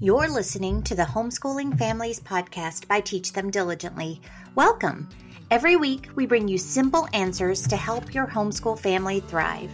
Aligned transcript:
You're 0.00 0.28
listening 0.28 0.84
to 0.84 0.94
the 0.94 1.02
Homeschooling 1.02 1.76
Families 1.76 2.20
podcast 2.20 2.86
by 2.86 3.00
Teach 3.00 3.32
Them 3.32 3.50
Diligently. 3.50 4.20
Welcome. 4.54 5.08
Every 5.50 5.74
week, 5.74 6.08
we 6.14 6.24
bring 6.24 6.46
you 6.46 6.56
simple 6.56 7.08
answers 7.12 7.66
to 7.66 7.76
help 7.76 8.14
your 8.14 8.28
homeschool 8.28 8.78
family 8.78 9.18
thrive. 9.18 9.72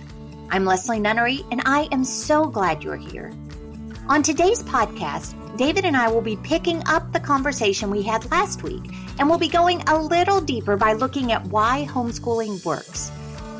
I'm 0.49 0.65
Leslie 0.65 0.99
Nunnery, 0.99 1.45
and 1.51 1.61
I 1.67 1.89
am 1.93 2.05
so 2.05 2.47
glad 2.47 2.83
you're 2.83 2.97
here. 2.97 3.35
On 4.09 4.23
today's 4.23 4.63
podcast, 4.63 5.35
David 5.59 5.85
and 5.85 5.95
I 5.95 6.09
will 6.11 6.23
be 6.23 6.37
picking 6.37 6.83
up 6.87 7.13
the 7.13 7.21
conversation 7.21 7.91
we 7.91 8.01
had 8.01 8.31
last 8.31 8.63
week, 8.63 8.95
and 9.19 9.29
we'll 9.29 9.37
be 9.37 9.49
going 9.49 9.83
a 9.89 9.99
little 9.99 10.41
deeper 10.41 10.79
by 10.79 10.95
looking 10.95 11.33
at 11.33 11.45
why 11.49 11.87
homeschooling 11.91 12.65
works. 12.65 13.13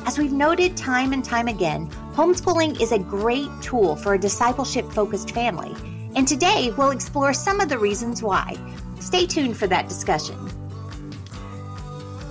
As 0.07 0.17
we've 0.17 0.33
noted 0.33 0.79
time 0.79 1.13
and 1.13 1.23
time 1.23 1.49
again, 1.49 1.91
homeschooling 2.15 2.81
is 2.81 2.93
a 2.93 2.99
great 2.99 3.51
tool 3.61 3.97
for 3.97 4.15
a 4.15 4.19
discipleship 4.19 4.91
focused 4.91 5.33
family 5.33 5.77
and 6.17 6.27
today 6.27 6.73
we'll 6.77 6.91
explore 6.91 7.33
some 7.35 7.61
of 7.61 7.69
the 7.69 7.79
reasons 7.79 8.23
why. 8.23 8.57
Stay 9.01 9.27
tuned 9.27 9.57
for 9.57 9.67
that 9.67 9.89
discussion. 9.89 10.37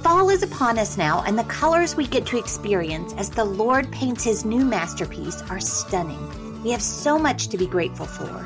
Fall 0.02 0.30
is 0.30 0.44
upon 0.44 0.78
us 0.78 0.98
now, 0.98 1.24
and 1.26 1.40
the 1.40 1.46
colors 1.46 1.96
we 1.96 2.08
get 2.08 2.26
to 2.26 2.38
experience 2.38 3.14
as 3.14 3.30
the 3.30 3.46
Lord 3.46 3.92
paints 3.92 4.24
his 4.24 4.44
new 4.44 4.66
masterpiece 4.66 5.42
are 5.44 5.60
stunning. 5.60 6.62
We 6.62 6.72
have 6.72 6.82
so 6.82 7.18
much 7.18 7.48
to 7.48 7.58
be 7.58 7.68
grateful 7.68 8.06
for. 8.06 8.46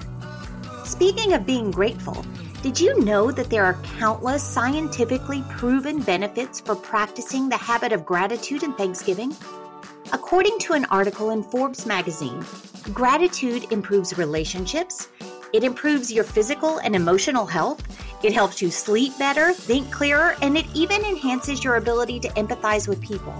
Speaking 0.85 1.33
of 1.33 1.45
being 1.45 1.71
grateful, 1.71 2.25
did 2.61 2.79
you 2.79 2.99
know 3.03 3.31
that 3.31 3.49
there 3.49 3.63
are 3.63 3.81
countless 3.97 4.43
scientifically 4.43 5.43
proven 5.49 6.01
benefits 6.01 6.59
for 6.59 6.75
practicing 6.75 7.49
the 7.49 7.57
habit 7.57 7.91
of 7.91 8.05
gratitude 8.05 8.63
and 8.63 8.75
thanksgiving? 8.77 9.35
According 10.13 10.59
to 10.59 10.73
an 10.73 10.85
article 10.85 11.31
in 11.31 11.43
Forbes 11.43 11.85
magazine, 11.85 12.45
gratitude 12.93 13.71
improves 13.71 14.17
relationships, 14.17 15.09
it 15.53 15.63
improves 15.63 16.11
your 16.11 16.23
physical 16.23 16.79
and 16.79 16.95
emotional 16.95 17.45
health, 17.45 17.81
it 18.23 18.33
helps 18.33 18.61
you 18.61 18.71
sleep 18.71 19.17
better, 19.17 19.53
think 19.53 19.91
clearer, 19.91 20.35
and 20.41 20.57
it 20.57 20.65
even 20.73 21.03
enhances 21.03 21.63
your 21.63 21.75
ability 21.75 22.19
to 22.21 22.29
empathize 22.29 22.87
with 22.87 23.01
people. 23.01 23.33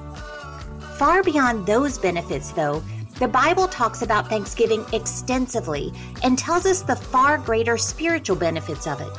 Far 0.97 1.23
beyond 1.23 1.65
those 1.65 1.97
benefits, 1.97 2.51
though, 2.51 2.81
the 3.19 3.27
Bible 3.27 3.67
talks 3.67 4.03
about 4.03 4.29
Thanksgiving 4.29 4.85
extensively 4.93 5.91
and 6.23 6.37
tells 6.37 6.65
us 6.65 6.81
the 6.81 6.95
far 6.95 7.37
greater 7.37 7.77
spiritual 7.77 8.35
benefits 8.35 8.85
of 8.85 9.01
it. 9.01 9.11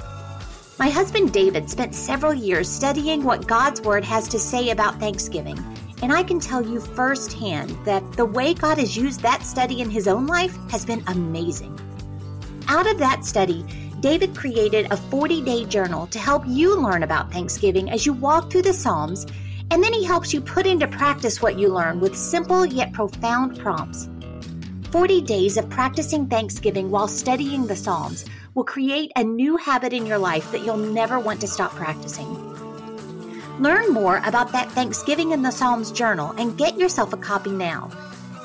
My 0.79 0.89
husband 0.89 1.33
David 1.33 1.69
spent 1.69 1.95
several 1.95 2.33
years 2.33 2.69
studying 2.69 3.25
what 3.25 3.49
God's 3.49 3.81
Word 3.81 4.05
has 4.05 4.29
to 4.29 4.39
say 4.39 4.71
about 4.71 5.01
Thanksgiving 5.01 5.59
and 6.03 6.13
I 6.13 6.23
can 6.23 6.41
tell 6.41 6.63
you 6.63 6.81
firsthand 6.81 7.71
that 7.85 8.13
the 8.13 8.25
way 8.25 8.55
God 8.55 8.79
has 8.79 8.97
used 8.97 9.21
that 9.21 9.43
study 9.43 9.81
in 9.81 9.91
his 9.91 10.07
own 10.07 10.27
life 10.27 10.57
has 10.71 10.85
been 10.85 11.03
amazing. 11.07 11.79
Out 12.69 12.91
of 12.91 12.99
that 12.99 13.25
study, 13.25 13.65
David 14.01 14.37
created 14.37 14.93
a 14.93 14.97
40 14.97 15.43
day 15.43 15.65
journal 15.65 16.07
to 16.09 16.19
help 16.19 16.45
you 16.47 16.81
learn 16.81 17.03
about 17.03 17.33
Thanksgiving 17.33 17.91
as 17.91 18.07
you 18.07 18.13
walk 18.13 18.51
through 18.51 18.63
the 18.63 18.73
Psalms, 18.73 19.27
and 19.71 19.83
then 19.83 19.93
he 19.93 20.05
helps 20.05 20.33
you 20.33 20.41
put 20.41 20.67
into 20.67 20.87
practice 20.87 21.43
what 21.43 21.59
you 21.59 21.69
learn 21.69 21.99
with 21.99 22.17
simple 22.17 22.65
yet 22.65 22.93
profound 22.93 23.59
prompts. 23.59 24.09
40 24.93 25.21
days 25.23 25.57
of 25.57 25.69
practicing 25.69 26.27
Thanksgiving 26.29 26.91
while 26.91 27.09
studying 27.09 27.67
the 27.67 27.77
Psalms 27.77 28.25
will 28.55 28.65
create 28.65 29.13
a 29.17 29.25
new 29.25 29.57
habit 29.57 29.93
in 29.93 30.07
your 30.07 30.19
life 30.19 30.51
that 30.53 30.65
you'll 30.65 30.77
never 30.77 31.19
want 31.19 31.41
to 31.41 31.47
stop 31.47 31.73
practicing. 31.73 32.48
Learn 33.59 33.93
more 33.93 34.23
about 34.25 34.53
that 34.53 34.71
Thanksgiving 34.71 35.33
in 35.33 35.43
the 35.43 35.51
Psalms 35.51 35.91
journal 35.91 36.33
and 36.39 36.57
get 36.57 36.79
yourself 36.79 37.13
a 37.13 37.17
copy 37.17 37.51
now. 37.51 37.91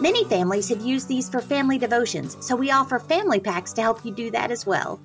Many 0.01 0.25
families 0.25 0.69
have 0.69 0.81
used 0.81 1.07
these 1.07 1.29
for 1.29 1.39
family 1.39 1.77
devotions, 1.77 2.35
so 2.43 2.55
we 2.55 2.71
offer 2.71 2.97
family 2.97 3.39
packs 3.39 3.73
to 3.73 3.83
help 3.83 4.03
you 4.03 4.11
do 4.11 4.31
that 4.31 4.49
as 4.49 4.65
well. 4.65 4.99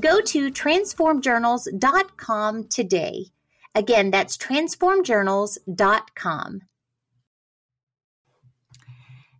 Go 0.00 0.20
to 0.22 0.50
transformjournals.com 0.50 2.64
today. 2.64 3.26
Again, 3.76 4.10
that's 4.10 4.36
transformjournals.com. 4.36 6.60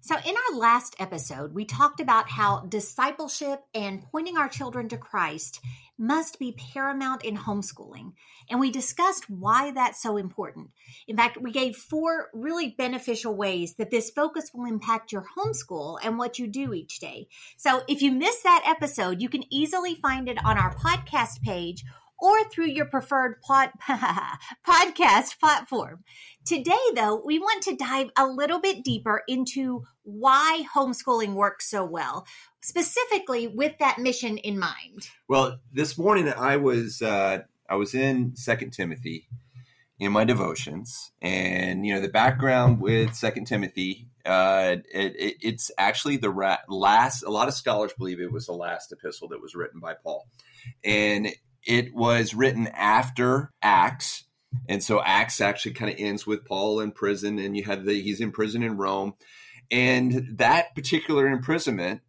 So, 0.00 0.16
in 0.16 0.34
our 0.36 0.56
last 0.58 0.94
episode, 1.00 1.54
we 1.54 1.64
talked 1.64 1.98
about 1.98 2.28
how 2.28 2.60
discipleship 2.68 3.64
and 3.74 4.02
pointing 4.12 4.36
our 4.36 4.48
children 4.48 4.88
to 4.90 4.98
Christ 4.98 5.60
must 5.98 6.38
be 6.38 6.52
paramount 6.52 7.24
in 7.24 7.36
homeschooling. 7.36 8.12
And 8.50 8.60
we 8.60 8.70
discussed 8.70 9.30
why 9.30 9.70
that's 9.70 10.02
so 10.02 10.16
important. 10.16 10.70
In 11.06 11.16
fact, 11.16 11.38
we 11.40 11.52
gave 11.52 11.76
four 11.76 12.28
really 12.32 12.74
beneficial 12.76 13.36
ways 13.36 13.74
that 13.76 13.90
this 13.90 14.10
focus 14.10 14.50
will 14.52 14.66
impact 14.66 15.12
your 15.12 15.24
homeschool 15.36 15.98
and 16.02 16.18
what 16.18 16.38
you 16.38 16.46
do 16.46 16.72
each 16.74 16.98
day. 16.98 17.28
So, 17.56 17.82
if 17.88 18.02
you 18.02 18.12
missed 18.12 18.42
that 18.42 18.64
episode, 18.66 19.22
you 19.22 19.28
can 19.28 19.44
easily 19.52 19.94
find 19.94 20.28
it 20.28 20.44
on 20.44 20.58
our 20.58 20.74
podcast 20.74 21.42
page 21.42 21.84
or 22.18 22.44
through 22.44 22.66
your 22.66 22.86
preferred 22.86 23.40
pod, 23.42 23.70
podcast 24.66 25.38
platform. 25.38 26.04
Today, 26.44 26.72
though, 26.94 27.22
we 27.24 27.38
want 27.38 27.62
to 27.64 27.76
dive 27.76 28.10
a 28.16 28.26
little 28.26 28.60
bit 28.60 28.84
deeper 28.84 29.22
into 29.28 29.84
why 30.02 30.64
homeschooling 30.74 31.34
works 31.34 31.68
so 31.68 31.84
well, 31.84 32.26
specifically 32.64 33.46
with 33.46 33.76
that 33.78 33.98
mission 33.98 34.38
in 34.38 34.58
mind. 34.58 35.10
Well, 35.28 35.58
this 35.70 35.98
morning 35.98 36.32
I 36.34 36.56
was 36.56 37.02
uh, 37.02 37.40
I 37.68 37.74
was 37.76 37.94
in 37.94 38.34
Second 38.36 38.72
Timothy 38.72 39.28
in 40.00 40.12
my 40.12 40.24
devotions, 40.24 41.12
and 41.20 41.86
you 41.86 41.94
know 41.94 42.00
the 42.00 42.08
background 42.08 42.80
with 42.80 43.14
Second 43.14 43.44
Timothy. 43.44 44.08
Uh, 44.24 44.76
it, 44.94 45.14
it, 45.16 45.36
it's 45.42 45.70
actually 45.76 46.16
the 46.16 46.30
ra- 46.30 46.56
last. 46.66 47.22
A 47.22 47.30
lot 47.30 47.48
of 47.48 47.54
scholars 47.54 47.92
believe 47.98 48.18
it 48.18 48.32
was 48.32 48.46
the 48.46 48.52
last 48.52 48.90
epistle 48.90 49.28
that 49.28 49.42
was 49.42 49.54
written 49.54 49.78
by 49.78 49.92
Paul, 49.92 50.26
and 50.82 51.28
it 51.66 51.94
was 51.94 52.34
written 52.34 52.66
after 52.68 53.50
Acts. 53.62 54.24
And 54.68 54.82
so 54.82 55.02
Acts 55.02 55.40
actually 55.40 55.72
kind 55.72 55.92
of 55.92 55.98
ends 55.98 56.26
with 56.26 56.46
Paul 56.46 56.80
in 56.80 56.92
prison, 56.92 57.38
and 57.38 57.54
you 57.56 57.64
have 57.64 57.84
the 57.84 58.00
he's 58.00 58.22
in 58.22 58.32
prison 58.32 58.62
in 58.62 58.78
Rome, 58.78 59.14
and 59.70 60.38
that 60.38 60.74
particular 60.74 61.26
imprisonment 61.28 62.00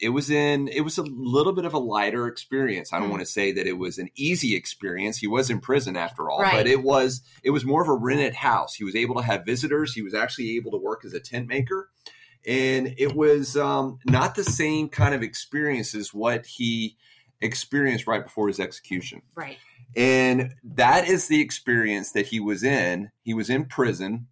it 0.00 0.10
was 0.10 0.30
in 0.30 0.68
it 0.68 0.82
was 0.82 0.98
a 0.98 1.02
little 1.02 1.52
bit 1.52 1.64
of 1.64 1.74
a 1.74 1.78
lighter 1.78 2.26
experience 2.26 2.92
i 2.92 2.98
don't 2.98 3.08
mm. 3.08 3.12
want 3.12 3.22
to 3.22 3.26
say 3.26 3.52
that 3.52 3.66
it 3.66 3.78
was 3.78 3.98
an 3.98 4.08
easy 4.16 4.54
experience 4.54 5.18
he 5.18 5.26
was 5.26 5.50
in 5.50 5.60
prison 5.60 5.96
after 5.96 6.30
all 6.30 6.40
right. 6.40 6.52
but 6.52 6.66
it 6.66 6.82
was 6.82 7.22
it 7.42 7.50
was 7.50 7.64
more 7.64 7.82
of 7.82 7.88
a 7.88 7.94
rented 7.94 8.34
house 8.34 8.74
he 8.74 8.84
was 8.84 8.94
able 8.94 9.14
to 9.14 9.22
have 9.22 9.44
visitors 9.44 9.94
he 9.94 10.02
was 10.02 10.14
actually 10.14 10.56
able 10.56 10.70
to 10.70 10.78
work 10.78 11.04
as 11.04 11.12
a 11.12 11.20
tent 11.20 11.48
maker 11.48 11.88
and 12.46 12.94
it 12.96 13.14
was 13.14 13.56
um, 13.56 13.98
not 14.06 14.36
the 14.36 14.44
same 14.44 14.88
kind 14.88 15.14
of 15.14 15.22
experience 15.22 15.94
as 15.94 16.14
what 16.14 16.46
he 16.46 16.96
experienced 17.40 18.06
right 18.06 18.22
before 18.22 18.46
his 18.48 18.60
execution. 18.60 19.22
Right. 19.34 19.58
And 19.96 20.54
that 20.62 21.08
is 21.08 21.28
the 21.28 21.40
experience 21.40 22.12
that 22.12 22.26
he 22.26 22.38
was 22.38 22.62
in. 22.62 23.10
He 23.22 23.34
was 23.34 23.50
in 23.50 23.64
prison 23.64 24.28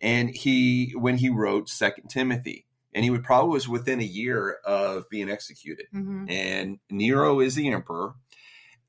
and 0.00 0.30
he 0.30 0.92
when 0.96 1.18
he 1.18 1.28
wrote 1.28 1.68
Second 1.68 2.08
Timothy. 2.08 2.66
And 2.94 3.04
he 3.04 3.10
would 3.10 3.24
probably 3.24 3.52
was 3.52 3.68
within 3.68 4.00
a 4.00 4.04
year 4.04 4.58
of 4.64 5.08
being 5.08 5.30
executed. 5.30 5.86
Mm-hmm. 5.94 6.26
And 6.28 6.78
Nero 6.90 7.40
is 7.40 7.54
the 7.54 7.68
emperor. 7.68 8.14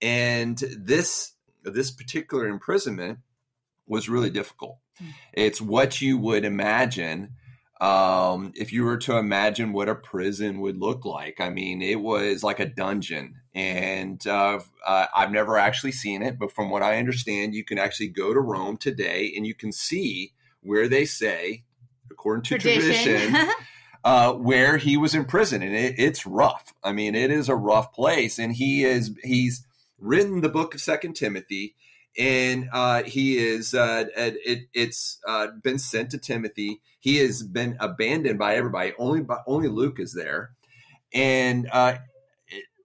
And 0.01 0.57
this 0.77 1.33
this 1.63 1.91
particular 1.91 2.47
imprisonment 2.47 3.19
was 3.87 4.09
really 4.09 4.29
difficult. 4.29 4.77
Mm-hmm. 5.01 5.11
It's 5.33 5.61
what 5.61 6.01
you 6.01 6.17
would 6.17 6.43
imagine 6.43 7.35
um, 7.83 8.53
if 8.55 8.71
you 8.71 8.85
were 8.85 8.97
to 8.99 9.17
imagine 9.17 9.73
what 9.73 9.89
a 9.89 9.95
prison 9.95 10.61
would 10.61 10.77
look 10.77 11.03
like, 11.03 11.41
I 11.41 11.49
mean, 11.49 11.81
it 11.81 11.99
was 11.99 12.41
like 12.41 12.61
a 12.61 12.65
dungeon. 12.65 13.35
And 13.53 14.25
uh, 14.25 14.59
uh, 14.85 15.07
I've 15.13 15.31
never 15.31 15.57
actually 15.57 15.91
seen 15.91 16.21
it, 16.21 16.39
but 16.39 16.53
from 16.53 16.69
what 16.69 16.81
I 16.81 16.97
understand, 16.97 17.53
you 17.53 17.65
can 17.65 17.77
actually 17.77 18.07
go 18.07 18.33
to 18.33 18.39
Rome 18.39 18.77
today 18.77 19.33
and 19.35 19.45
you 19.45 19.53
can 19.53 19.73
see 19.73 20.31
where 20.61 20.87
they 20.87 21.03
say, 21.03 21.63
according 22.09 22.43
to 22.43 22.57
tradition, 22.57 23.33
tradition 23.33 23.49
uh, 24.03 24.33
where 24.33 24.77
he 24.77 24.97
was 24.97 25.15
in 25.15 25.25
prison, 25.25 25.61
and 25.61 25.75
it, 25.75 25.95
it's 25.97 26.25
rough. 26.25 26.73
I 26.83 26.91
mean, 26.91 27.15
it 27.15 27.31
is 27.31 27.49
a 27.49 27.55
rough 27.55 27.93
place, 27.93 28.39
and 28.39 28.53
he 28.53 28.83
is 28.83 29.11
he's 29.23 29.65
written 29.99 30.41
the 30.41 30.49
book 30.49 30.75
of 30.75 30.81
Second 30.81 31.13
Timothy, 31.15 31.75
and 32.17 32.69
uh, 32.73 33.03
he 33.03 33.37
is 33.37 33.73
uh, 33.73 34.05
it, 34.15 34.67
it's 34.73 35.19
uh, 35.27 35.47
been 35.63 35.79
sent 35.79 36.11
to 36.11 36.17
Timothy. 36.17 36.81
He 36.99 37.17
has 37.17 37.43
been 37.43 37.77
abandoned 37.79 38.39
by 38.39 38.55
everybody. 38.55 38.93
Only 38.97 39.21
by, 39.21 39.39
only 39.47 39.69
Luke 39.69 39.99
is 39.99 40.13
there, 40.13 40.51
and 41.13 41.69
uh, 41.71 41.95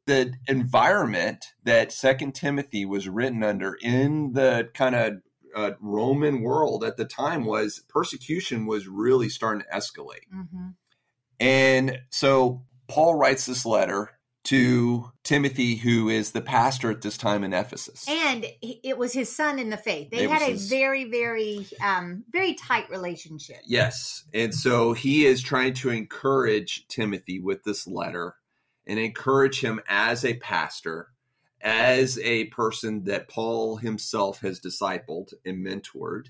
the 0.07 0.33
environment 0.49 1.47
that 1.65 1.93
Second 1.93 2.35
Timothy 2.35 2.85
was 2.85 3.09
written 3.09 3.43
under 3.43 3.77
in 3.81 4.33
the 4.33 4.71
kind 4.73 4.95
of 4.95 5.15
uh, 5.55 5.73
Roman 5.81 6.41
world 6.43 6.85
at 6.85 6.97
the 6.97 7.05
time 7.05 7.45
was 7.45 7.83
persecution 7.89 8.67
was 8.67 8.89
really 8.89 9.29
starting 9.29 9.63
to 9.63 9.77
escalate, 9.77 10.27
mm-hmm. 10.35 10.69
And 11.41 12.01
so 12.11 12.63
Paul 12.89 13.15
writes 13.15 13.47
this 13.47 13.65
letter 13.67 14.11
to 14.45 15.11
Timothy, 15.25 15.75
who 15.75 16.09
is 16.09 16.33
the 16.33 16.41
pastor 16.41 16.91
at 16.91 17.03
this 17.03 17.19
time 17.19 17.45
in 17.45 17.53
Ephesus. 17.53 18.07
And 18.09 18.47
it 18.63 18.97
was 18.97 19.13
his 19.13 19.35
son 19.35 19.59
in 19.59 19.69
the 19.69 19.77
faith. 19.77 20.09
They 20.11 20.25
it 20.25 20.31
had 20.31 20.41
a 20.41 20.53
his... 20.53 20.71
very, 20.71 21.05
very, 21.05 21.67
um, 21.85 22.25
very 22.33 22.55
tight 22.55 22.89
relationship. 22.89 23.59
Yes. 23.67 24.25
And 24.33 24.55
so 24.55 24.95
he 24.95 25.27
is 25.27 25.43
trying 25.43 25.75
to 25.75 25.91
encourage 25.91 26.89
Timothy 26.89 27.41
with 27.41 27.65
this 27.65 27.87
letter. 27.87 28.37
and 28.89 28.99
encourage 28.99 29.61
him 29.61 29.81
as 29.87 30.25
a 30.25 30.39
pastor, 30.39 31.09
as 31.61 32.19
a 32.21 32.47
person 32.47 33.05
that 33.05 33.29
Paul 33.29 33.77
himself 33.77 34.41
has 34.41 34.59
discipled 34.59 35.35
and 35.45 35.65
mentored. 35.65 36.29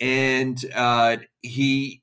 And 0.00 0.58
uh, 0.74 1.18
he 1.42 2.02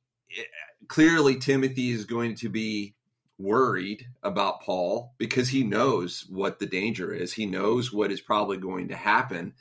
clearly, 0.88 1.38
Timothy 1.38 1.92
is 1.92 2.06
going 2.06 2.36
to 2.36 2.50
be 2.50 2.96
worried 3.38 4.06
about 4.22 4.62
Paul 4.62 5.14
because 5.18 5.50
he 5.50 5.64
knows 5.64 6.26
what 6.30 6.60
the 6.60 6.66
danger 6.66 7.14
is. 7.14 7.34
He 7.34 7.46
knows 7.46 7.92
what 7.92 8.12
is 8.12 8.22
probably 8.22 8.58
going 8.58 8.90
to 8.90 8.96
happen. 8.96 9.54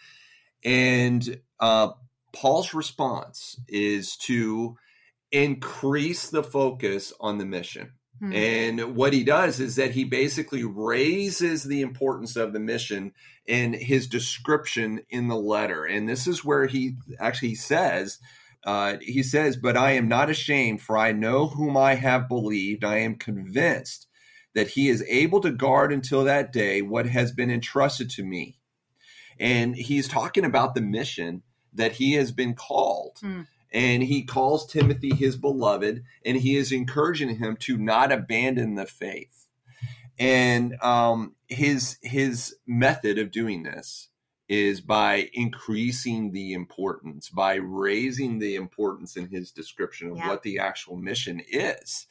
And 0.65 1.41
uh, 1.61 1.91
Paul's 2.33 2.75
response 2.75 3.61
is 3.69 4.17
to 4.19 4.77
increase 5.31 6.31
the 6.31 6.43
focus 6.43 7.13
on 7.21 7.39
the 7.39 7.47
mission. 7.47 7.93
Hmm. 8.19 8.33
And 8.33 8.97
what 8.97 9.13
he 9.13 9.23
does 9.23 9.61
is 9.61 9.77
that 9.77 9.93
he 9.93 10.05
basically 10.05 10.65
raises 10.65 11.63
the 11.63 11.83
importance 11.83 12.37
of 12.37 12.53
the 12.53 12.61
mission 12.61 13.13
in 13.47 13.73
his 13.73 14.09
description 14.09 15.03
in 15.09 15.29
the 15.29 15.37
letter. 15.37 15.85
And 15.85 16.09
this 16.09 16.27
is 16.27 16.45
where 16.45 16.67
he 16.67 16.97
actually 17.21 17.55
says, 17.55 18.19
uh, 18.65 18.97
he 19.01 19.23
says, 19.23 19.57
But 19.57 19.77
I 19.77 19.93
am 19.93 20.09
not 20.09 20.31
ashamed, 20.31 20.83
for 20.83 20.97
I 20.97 21.13
know 21.13 21.47
whom 21.47 21.77
I 21.77 21.95
have 21.95 22.29
believed. 22.29 22.85
I 22.85 22.99
am 22.99 23.17
convinced 23.17 24.07
that 24.55 24.69
he 24.69 24.89
is 24.89 25.05
able 25.09 25.41
to 25.41 25.53
guard 25.53 25.93
until 25.93 26.25
that 26.25 26.53
day 26.53 26.83
what 26.83 27.07
has 27.07 27.33
been 27.33 27.51
entrusted 27.51 28.11
to 28.11 28.25
me. 28.25 28.59
And 29.39 29.77
he's 29.77 30.09
talking 30.09 30.45
about 30.45 30.75
the 30.75 30.81
mission 30.81 31.43
that 31.73 31.93
he 31.93 32.15
has 32.15 32.33
been 32.33 32.55
called. 32.55 33.19
Mm. 33.23 33.47
And 33.73 34.03
he 34.03 34.23
calls 34.23 34.67
Timothy 34.67 35.15
his 35.15 35.37
beloved, 35.37 36.03
and 36.25 36.37
he 36.39 36.57
is 36.57 36.73
encouraging 36.73 37.37
him 37.37 37.57
to 37.61 37.77
not 37.77 38.11
abandon 38.11 38.75
the 38.75 38.87
faith. 38.87 39.47
And 40.19 40.75
um, 40.83 41.37
his 41.47 41.99
his 42.03 42.57
method 42.67 43.19
of 43.19 43.31
doing 43.31 43.63
this 43.63 44.08
is 44.49 44.81
by 44.81 45.29
increasing 45.35 46.33
the 46.33 46.55
importance, 46.55 47.29
by 47.29 47.57
raising 47.57 48.39
the 48.39 48.55
importance 48.55 49.17
in 49.17 49.29
his 49.29 49.51
description 49.51 50.11
of 50.11 50.17
yeah. 50.17 50.29
what 50.29 50.43
the 50.43 50.59
actual 50.59 50.97
mission 50.97 51.43
is. 51.51 52.07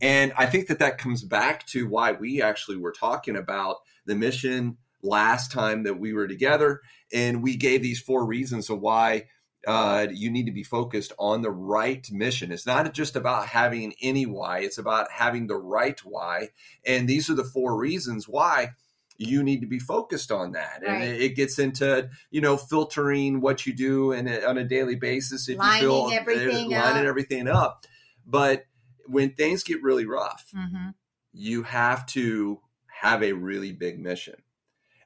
And 0.00 0.32
I 0.38 0.46
think 0.46 0.68
that 0.68 0.78
that 0.78 0.98
comes 0.98 1.22
back 1.22 1.66
to 1.68 1.86
why 1.86 2.12
we 2.12 2.40
actually 2.40 2.78
were 2.78 2.92
talking 2.92 3.36
about 3.36 3.76
the 4.06 4.14
mission 4.14 4.78
last 5.02 5.52
time 5.52 5.82
that 5.82 5.98
we 5.98 6.14
were 6.14 6.26
together. 6.26 6.80
And 7.12 7.42
we 7.42 7.56
gave 7.56 7.82
these 7.82 8.00
four 8.00 8.24
reasons 8.24 8.70
of 8.70 8.80
why 8.80 9.24
uh, 9.66 10.06
you 10.10 10.30
need 10.30 10.46
to 10.46 10.52
be 10.52 10.62
focused 10.62 11.12
on 11.18 11.42
the 11.42 11.50
right 11.50 12.06
mission. 12.10 12.52
It's 12.52 12.66
not 12.66 12.92
just 12.92 13.16
about 13.16 13.46
having 13.46 13.94
any 14.02 14.26
why, 14.26 14.60
it's 14.60 14.78
about 14.78 15.10
having 15.10 15.46
the 15.46 15.56
right 15.56 15.98
why. 16.04 16.48
And 16.86 17.08
these 17.08 17.30
are 17.30 17.34
the 17.34 17.44
four 17.44 17.76
reasons 17.76 18.28
why 18.28 18.70
you 19.16 19.42
need 19.42 19.60
to 19.60 19.66
be 19.66 19.78
focused 19.78 20.32
on 20.32 20.52
that 20.52 20.80
right. 20.86 21.02
and 21.02 21.16
it, 21.16 21.36
gets 21.36 21.58
into 21.58 22.08
you 22.30 22.40
know 22.40 22.56
filtering 22.56 23.40
what 23.40 23.66
you 23.66 23.72
do 23.72 24.12
and 24.12 24.28
on 24.44 24.58
a 24.58 24.64
daily 24.64 24.96
basis 24.96 25.48
if 25.48 25.58
lining 25.58 25.82
you 25.82 25.88
feel 25.88 26.10
everything 26.12 26.70
lining 26.70 27.02
up. 27.02 27.08
everything 27.08 27.48
up 27.48 27.86
but 28.26 28.64
when 29.06 29.30
things 29.30 29.62
get 29.62 29.82
really 29.82 30.06
rough 30.06 30.46
mm-hmm. 30.54 30.90
you 31.32 31.62
have 31.62 32.06
to 32.06 32.60
have 32.86 33.22
a 33.22 33.32
really 33.32 33.72
big 33.72 33.98
mission 33.98 34.34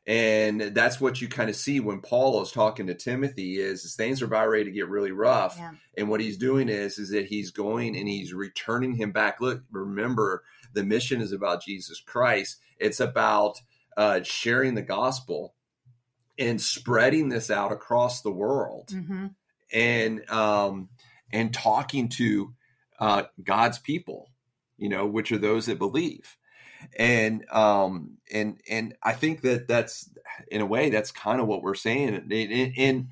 and 0.07 0.61
that's 0.75 0.99
what 1.01 1.21
you 1.21 1.29
kind 1.29 1.51
of 1.51 1.57
see 1.57 1.81
when 1.81 2.01
paul 2.01 2.41
is 2.41 2.51
talking 2.51 2.87
to 2.87 2.95
timothy 2.95 3.59
is, 3.59 3.85
is 3.85 3.95
things 3.95 4.23
are 4.23 4.27
about 4.27 4.49
ready 4.49 4.65
to 4.65 4.71
get 4.71 4.89
really 4.89 5.13
rough 5.13 5.57
yeah. 5.59 5.73
and 5.97 6.09
what 6.09 6.21
he's 6.21 6.39
doing 6.39 6.69
is 6.69 6.99
is 6.99 7.11
that 7.11 7.27
he's 7.27 7.51
going 7.51 7.97
and 7.97 8.09
he's 8.09 8.33
returning 8.33 8.95
him 8.95 9.13
back 9.13 9.41
look 9.41 9.63
remember 9.71 10.43
the 10.73 10.85
mission 10.85 11.21
is 11.21 11.33
about 11.33 11.63
jesus 11.63 12.01
christ 12.01 12.59
it's 12.79 13.01
about 13.01 13.61
uh, 13.99 14.23
sharing 14.23 14.75
the 14.75 14.83
gospel 14.83 15.55
and 16.39 16.61
spreading 16.61 17.29
this 17.29 17.51
out 17.51 17.73
across 17.73 18.23
the 18.23 18.31
world 18.31 18.91
mm-hmm. 18.93 19.27
and 19.73 20.31
um, 20.31 20.89
and 21.33 21.53
talking 21.53 22.09
to 22.09 22.55
uh, 23.01 23.25
God's 23.43 23.81
people, 23.81 24.31
you 24.77 24.89
know, 24.89 25.05
which 25.05 25.33
are 25.33 25.39
those 25.39 25.67
that 25.67 25.81
believe. 25.81 26.37
And 26.97 27.45
um, 27.51 28.19
and 28.33 28.61
and 28.71 28.95
I 29.03 29.15
think 29.15 29.43
that 29.43 29.67
that's 29.67 30.09
in 30.49 30.61
a 30.61 30.67
way 30.67 30.91
that's 30.91 31.11
kind 31.11 31.41
of 31.41 31.49
what 31.49 31.63
we're 31.63 31.75
saying. 31.75 32.15
And, 32.31 32.33
and 32.79 33.09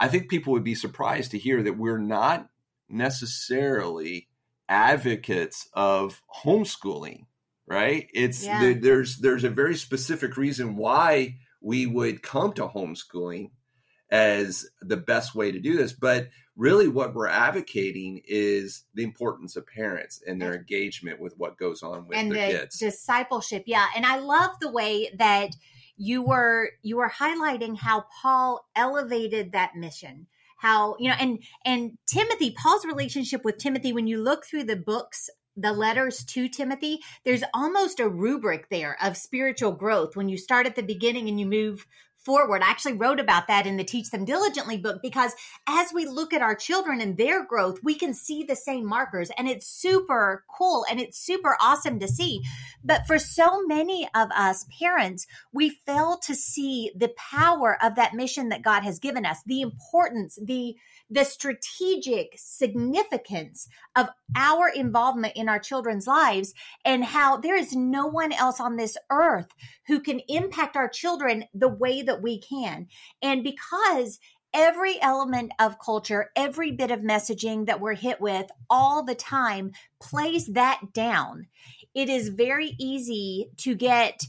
I 0.00 0.08
think 0.08 0.30
people 0.30 0.54
would 0.54 0.64
be 0.64 0.74
surprised 0.74 1.32
to 1.32 1.38
hear 1.38 1.62
that 1.62 1.76
we're 1.76 1.98
not 1.98 2.48
necessarily 2.88 4.28
advocates 4.66 5.68
of 5.74 6.22
homeschooling 6.42 7.26
right? 7.66 8.08
It's 8.12 8.44
yeah. 8.44 8.60
there, 8.60 8.74
there's 8.74 9.18
there's 9.18 9.44
a 9.44 9.50
very 9.50 9.76
specific 9.76 10.36
reason 10.36 10.76
why 10.76 11.36
we 11.60 11.86
would 11.86 12.22
come 12.22 12.52
to 12.54 12.68
homeschooling 12.68 13.50
as 14.10 14.66
the 14.80 14.96
best 14.96 15.34
way 15.34 15.52
to 15.52 15.58
do 15.58 15.76
this, 15.76 15.92
but 15.92 16.28
really 16.54 16.86
what 16.86 17.14
we're 17.14 17.28
advocating 17.28 18.20
is 18.26 18.84
the 18.94 19.04
importance 19.04 19.56
of 19.56 19.66
parents 19.66 20.22
and 20.26 20.40
their 20.40 20.54
engagement 20.54 21.18
with 21.18 21.32
what 21.38 21.56
goes 21.56 21.82
on 21.82 22.06
with 22.06 22.18
and 22.18 22.30
their 22.30 22.46
the 22.46 22.58
kids. 22.58 22.78
Discipleship, 22.78 23.64
yeah. 23.66 23.86
And 23.96 24.04
I 24.04 24.18
love 24.18 24.50
the 24.60 24.70
way 24.70 25.10
that 25.18 25.56
you 25.96 26.22
were 26.22 26.70
you 26.82 26.96
were 26.96 27.10
highlighting 27.10 27.78
how 27.78 28.04
Paul 28.20 28.66
elevated 28.74 29.52
that 29.52 29.76
mission 29.76 30.26
how 30.62 30.94
you 30.98 31.08
know 31.08 31.16
and 31.18 31.42
and 31.64 31.98
timothy 32.06 32.54
paul's 32.56 32.86
relationship 32.86 33.44
with 33.44 33.58
timothy 33.58 33.92
when 33.92 34.06
you 34.06 34.22
look 34.22 34.46
through 34.46 34.62
the 34.62 34.76
books 34.76 35.28
the 35.56 35.72
letters 35.72 36.24
to 36.24 36.48
Timothy, 36.48 37.00
there's 37.24 37.44
almost 37.54 38.00
a 38.00 38.08
rubric 38.08 38.68
there 38.68 38.96
of 39.02 39.16
spiritual 39.16 39.72
growth. 39.72 40.16
When 40.16 40.28
you 40.28 40.36
start 40.36 40.66
at 40.66 40.76
the 40.76 40.82
beginning 40.82 41.28
and 41.28 41.38
you 41.38 41.46
move 41.46 41.86
forward. 42.24 42.62
I 42.62 42.70
actually 42.70 42.94
wrote 42.94 43.20
about 43.20 43.46
that 43.48 43.66
in 43.66 43.76
the 43.76 43.84
Teach 43.84 44.10
Them 44.10 44.24
Diligently 44.24 44.76
book 44.76 45.00
because 45.02 45.34
as 45.68 45.92
we 45.92 46.06
look 46.06 46.32
at 46.32 46.42
our 46.42 46.54
children 46.54 47.00
and 47.00 47.16
their 47.16 47.44
growth, 47.44 47.78
we 47.82 47.94
can 47.94 48.14
see 48.14 48.44
the 48.44 48.56
same 48.56 48.86
markers 48.86 49.30
and 49.36 49.48
it's 49.48 49.66
super 49.66 50.44
cool 50.56 50.84
and 50.90 51.00
it's 51.00 51.18
super 51.18 51.56
awesome 51.60 51.98
to 52.00 52.08
see. 52.08 52.42
But 52.84 53.06
for 53.06 53.18
so 53.18 53.62
many 53.66 54.08
of 54.14 54.30
us 54.32 54.66
parents, 54.80 55.26
we 55.52 55.70
fail 55.70 56.18
to 56.24 56.34
see 56.34 56.90
the 56.96 57.12
power 57.16 57.76
of 57.82 57.94
that 57.96 58.14
mission 58.14 58.48
that 58.50 58.62
God 58.62 58.82
has 58.82 58.98
given 58.98 59.26
us, 59.26 59.38
the 59.46 59.60
importance, 59.60 60.38
the 60.42 60.76
the 61.12 61.24
strategic 61.24 62.32
significance 62.36 63.68
of 63.94 64.08
our 64.34 64.68
involvement 64.68 65.34
in 65.36 65.46
our 65.46 65.58
children's 65.58 66.06
lives 66.06 66.54
and 66.86 67.04
how 67.04 67.36
there 67.36 67.56
is 67.56 67.74
no 67.74 68.06
one 68.06 68.32
else 68.32 68.58
on 68.58 68.76
this 68.76 68.96
earth 69.10 69.48
who 69.88 70.00
can 70.00 70.20
impact 70.28 70.74
our 70.74 70.88
children 70.88 71.44
the 71.52 71.68
way 71.68 72.00
that 72.00 72.11
we 72.20 72.38
can. 72.38 72.88
And 73.22 73.44
because 73.44 74.18
every 74.52 75.00
element 75.00 75.52
of 75.58 75.78
culture, 75.78 76.30
every 76.36 76.72
bit 76.72 76.90
of 76.90 77.00
messaging 77.00 77.66
that 77.66 77.80
we're 77.80 77.94
hit 77.94 78.20
with 78.20 78.50
all 78.68 79.02
the 79.02 79.14
time 79.14 79.72
plays 80.00 80.46
that 80.48 80.80
down. 80.92 81.46
It 81.94 82.08
is 82.08 82.28
very 82.28 82.74
easy 82.78 83.50
to 83.58 83.74
get 83.74 84.22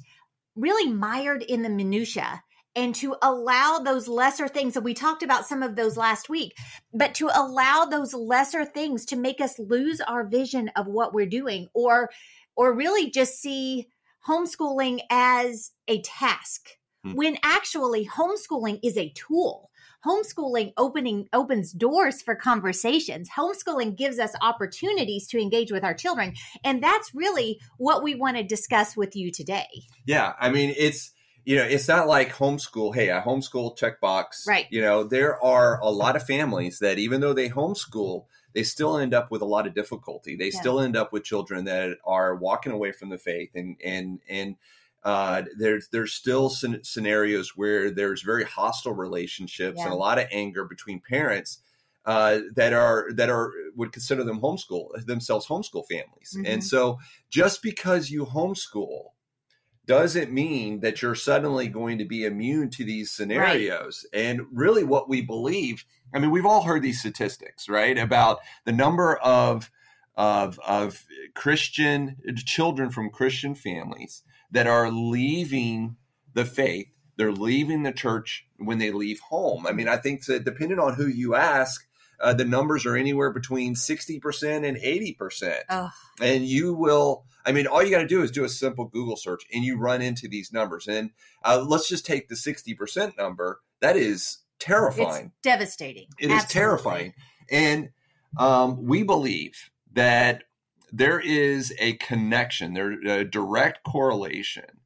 really 0.55 0.91
mired 0.91 1.41
in 1.43 1.63
the 1.63 1.69
minutia 1.69 2.43
and 2.75 2.95
to 2.95 3.15
allow 3.21 3.79
those 3.79 4.07
lesser 4.07 4.47
things 4.47 4.75
and 4.75 4.85
we 4.85 4.93
talked 4.93 5.23
about 5.23 5.47
some 5.47 5.61
of 5.63 5.75
those 5.75 5.97
last 5.97 6.29
week 6.29 6.55
but 6.93 7.13
to 7.15 7.29
allow 7.33 7.85
those 7.85 8.13
lesser 8.13 8.65
things 8.65 9.05
to 9.05 9.15
make 9.15 9.39
us 9.41 9.59
lose 9.59 10.01
our 10.01 10.25
vision 10.25 10.69
of 10.75 10.87
what 10.87 11.13
we're 11.13 11.25
doing 11.25 11.67
or 11.73 12.09
or 12.55 12.73
really 12.73 13.09
just 13.09 13.39
see 13.39 13.87
homeschooling 14.27 14.99
as 15.09 15.71
a 15.87 16.01
task 16.01 16.69
hmm. 17.03 17.13
when 17.13 17.37
actually 17.43 18.07
homeschooling 18.07 18.79
is 18.83 18.97
a 18.97 19.09
tool 19.09 19.69
homeschooling 20.05 20.73
opening 20.77 21.27
opens 21.33 21.71
doors 21.71 22.21
for 22.21 22.35
conversations 22.35 23.29
homeschooling 23.37 23.95
gives 23.95 24.19
us 24.19 24.33
opportunities 24.41 25.27
to 25.27 25.39
engage 25.39 25.71
with 25.71 25.83
our 25.83 25.93
children 25.93 26.33
and 26.63 26.83
that's 26.83 27.13
really 27.13 27.59
what 27.77 28.03
we 28.03 28.15
want 28.15 28.37
to 28.37 28.43
discuss 28.43 28.97
with 28.97 29.15
you 29.15 29.31
today 29.31 29.67
yeah 30.05 30.33
i 30.39 30.49
mean 30.49 30.73
it's 30.77 31.11
you 31.45 31.57
know, 31.57 31.63
it's 31.63 31.87
not 31.87 32.07
like 32.07 32.33
homeschool. 32.33 32.95
Hey, 32.95 33.11
I 33.11 33.19
homeschool 33.19 33.77
checkbox. 33.77 34.47
Right. 34.47 34.67
You 34.69 34.81
know, 34.81 35.03
there 35.03 35.43
are 35.43 35.79
a 35.81 35.89
lot 35.89 36.15
of 36.15 36.25
families 36.25 36.79
that 36.79 36.99
even 36.99 37.21
though 37.21 37.33
they 37.33 37.49
homeschool, 37.49 38.25
they 38.53 38.63
still 38.63 38.97
end 38.97 39.13
up 39.13 39.29
with 39.29 39.41
a 39.41 39.45
lot 39.45 39.67
of 39.67 39.73
difficulty. 39.73 40.35
They 40.35 40.51
yeah. 40.51 40.59
still 40.59 40.79
end 40.79 40.95
up 40.95 41.11
with 41.11 41.23
children 41.23 41.65
that 41.65 41.97
are 42.05 42.35
walking 42.35 42.71
away 42.71 42.91
from 42.91 43.09
the 43.09 43.17
faith, 43.17 43.49
and 43.55 43.75
and 43.83 44.19
and 44.29 44.55
uh, 45.03 45.43
there's 45.57 45.87
there's 45.89 46.13
still 46.13 46.49
scenarios 46.49 47.55
where 47.55 47.91
there's 47.91 48.21
very 48.21 48.43
hostile 48.43 48.93
relationships 48.93 49.77
yeah. 49.77 49.85
and 49.85 49.93
a 49.93 49.97
lot 49.97 50.19
of 50.19 50.27
anger 50.31 50.65
between 50.65 50.99
parents. 50.99 51.59
Uh, 52.05 52.39
that 52.53 52.73
are 52.73 53.07
that 53.13 53.29
are 53.29 53.53
would 53.77 53.93
consider 53.93 54.25
them 54.25 54.41
homeschool 54.41 54.89
themselves 55.05 55.47
homeschool 55.47 55.85
families, 55.89 56.35
mm-hmm. 56.35 56.45
and 56.45 56.61
so 56.61 56.99
just 57.29 57.61
because 57.61 58.11
you 58.11 58.25
homeschool 58.25 59.11
doesn't 59.85 60.29
mean 60.29 60.81
that 60.81 61.01
you're 61.01 61.15
suddenly 61.15 61.69
going 61.69 61.97
to 61.97 62.03
be 62.03 62.25
immune 62.25 62.69
to 62.69 62.83
these 62.83 63.09
scenarios. 63.09 64.05
Right. 64.13 64.21
And 64.21 64.41
really, 64.51 64.83
what 64.83 65.07
we 65.07 65.21
believe 65.21 65.85
I 66.13 66.19
mean, 66.19 66.31
we've 66.31 66.45
all 66.45 66.63
heard 66.63 66.83
these 66.83 66.99
statistics, 66.99 67.67
right? 67.67 67.97
About 67.97 68.39
the 68.65 68.71
number 68.71 69.17
of 69.17 69.71
of, 70.15 70.59
of 70.59 71.05
Christian 71.33 72.17
children 72.45 72.91
from 72.91 73.09
Christian 73.09 73.55
families 73.55 74.21
that 74.53 74.67
are 74.67 74.89
leaving 74.89 75.97
the 76.33 76.45
faith. 76.45 76.87
They're 77.17 77.31
leaving 77.31 77.83
the 77.83 77.91
church 77.91 78.47
when 78.57 78.77
they 78.77 78.91
leave 78.91 79.19
home. 79.19 79.67
I 79.67 79.71
mean, 79.71 79.87
I 79.87 79.97
think 79.97 80.25
that 80.25 80.45
depending 80.45 80.79
on 80.79 80.93
who 80.93 81.07
you 81.07 81.35
ask, 81.35 81.85
uh, 82.21 82.33
the 82.33 82.45
numbers 82.45 82.85
are 82.85 82.95
anywhere 82.95 83.31
between 83.31 83.75
60% 83.75 84.67
and 84.67 84.77
80%. 84.77 85.59
Oh. 85.69 85.89
And 86.21 86.45
you 86.45 86.73
will, 86.73 87.25
I 87.45 87.51
mean, 87.51 87.67
all 87.67 87.83
you 87.83 87.91
got 87.91 88.01
to 88.01 88.07
do 88.07 88.21
is 88.21 88.31
do 88.31 88.45
a 88.45 88.49
simple 88.49 88.85
Google 88.85 89.17
search 89.17 89.43
and 89.53 89.63
you 89.63 89.77
run 89.77 90.01
into 90.01 90.27
these 90.27 90.53
numbers. 90.53 90.87
And 90.87 91.11
uh, 91.43 91.63
let's 91.67 91.89
just 91.89 92.05
take 92.05 92.29
the 92.29 92.35
60% 92.35 93.17
number. 93.17 93.59
That 93.81 93.97
is 93.97 94.39
terrifying. 94.59 95.25
It's 95.25 95.41
devastating. 95.43 96.07
It 96.19 96.27
is 96.27 96.43
Absolutely. 96.43 96.53
terrifying. 96.53 97.13
And 97.51 97.89
um, 98.37 98.85
we 98.85 99.03
believe 99.03 99.71
that 99.93 100.43
there 100.95 101.19
is 101.19 101.73
a 101.79 101.93
connection, 101.93 102.75
there 102.75 102.91
a 102.91 103.25
direct 103.25 103.83
correlation 103.83 104.79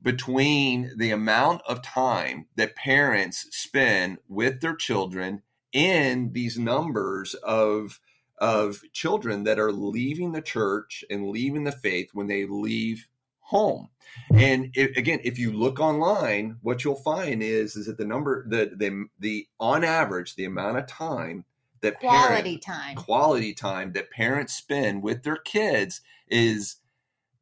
between 0.00 0.92
the 0.96 1.10
amount 1.10 1.60
of 1.68 1.82
time 1.82 2.46
that 2.54 2.76
parents 2.76 3.48
spend 3.50 4.18
with 4.28 4.60
their 4.60 4.76
children 4.76 5.42
and 5.74 6.32
these 6.32 6.58
numbers 6.58 7.34
of 7.34 8.00
of 8.38 8.82
children 8.92 9.42
that 9.42 9.58
are 9.58 9.72
leaving 9.72 10.30
the 10.30 10.40
church 10.40 11.04
and 11.10 11.28
leaving 11.28 11.64
the 11.64 11.72
faith 11.72 12.10
when 12.12 12.28
they 12.28 12.46
leave 12.46 13.08
home. 13.40 13.88
And 14.32 14.70
if, 14.74 14.96
again, 14.96 15.18
if 15.24 15.40
you 15.40 15.52
look 15.52 15.80
online, 15.80 16.58
what 16.62 16.84
you'll 16.84 16.94
find 16.94 17.42
is 17.42 17.74
is 17.74 17.86
that 17.86 17.98
the 17.98 18.04
number 18.04 18.48
the 18.48 18.70
the 18.76 19.06
the 19.18 19.48
on 19.58 19.82
average 19.82 20.36
the 20.36 20.44
amount 20.44 20.78
of 20.78 20.86
time 20.86 21.44
that 21.82 21.98
Quality 22.00 22.58
parent, 22.58 22.62
time. 22.62 22.96
quality 22.96 23.54
time 23.54 23.92
that 23.92 24.10
parents 24.10 24.54
spend 24.54 25.02
with 25.02 25.22
their 25.22 25.36
kids 25.36 26.00
is 26.28 26.76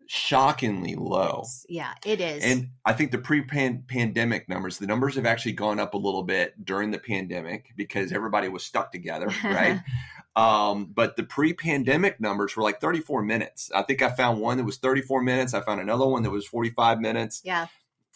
shockingly 0.07 0.95
low. 0.95 1.45
Yeah, 1.69 1.93
it 2.05 2.21
is. 2.21 2.45
And 2.45 2.69
I 2.85 2.93
think 2.93 3.11
the 3.11 3.19
pre-pandemic 3.19 4.49
numbers, 4.49 4.79
the 4.79 4.87
numbers 4.87 5.17
have 5.17 5.27
actually 5.27 5.53
gone 5.53 5.81
up 5.81 5.95
a 5.95 5.99
little 5.99 6.23
bit 6.23 6.65
during 6.65 6.91
the 6.93 6.99
pandemic 6.99 7.73
because 7.77 8.13
everybody 8.13 8.49
was 8.49 8.65
stuck 8.65 8.93
together, 8.93 9.29
right? 9.45 9.81
um, 10.37 10.93
but 10.95 11.17
the 11.17 11.25
pre-pandemic 11.25 12.21
numbers 12.21 12.57
were 12.57 12.63
like 12.63 12.81
34 12.81 13.23
minutes. 13.23 13.71
I 13.75 13.83
think 13.83 14.01
I 14.03 14.11
found 14.11 14.41
one 14.41 14.59
that 14.59 14.65
was 14.65 14.77
34 14.77 15.23
minutes. 15.23 15.55
I 15.55 15.61
found 15.61 15.81
another 15.81 16.07
one 16.07 16.23
that 16.23 16.31
was 16.31 16.47
45 16.47 17.01
minutes. 17.01 17.43
yeah. 17.45 17.67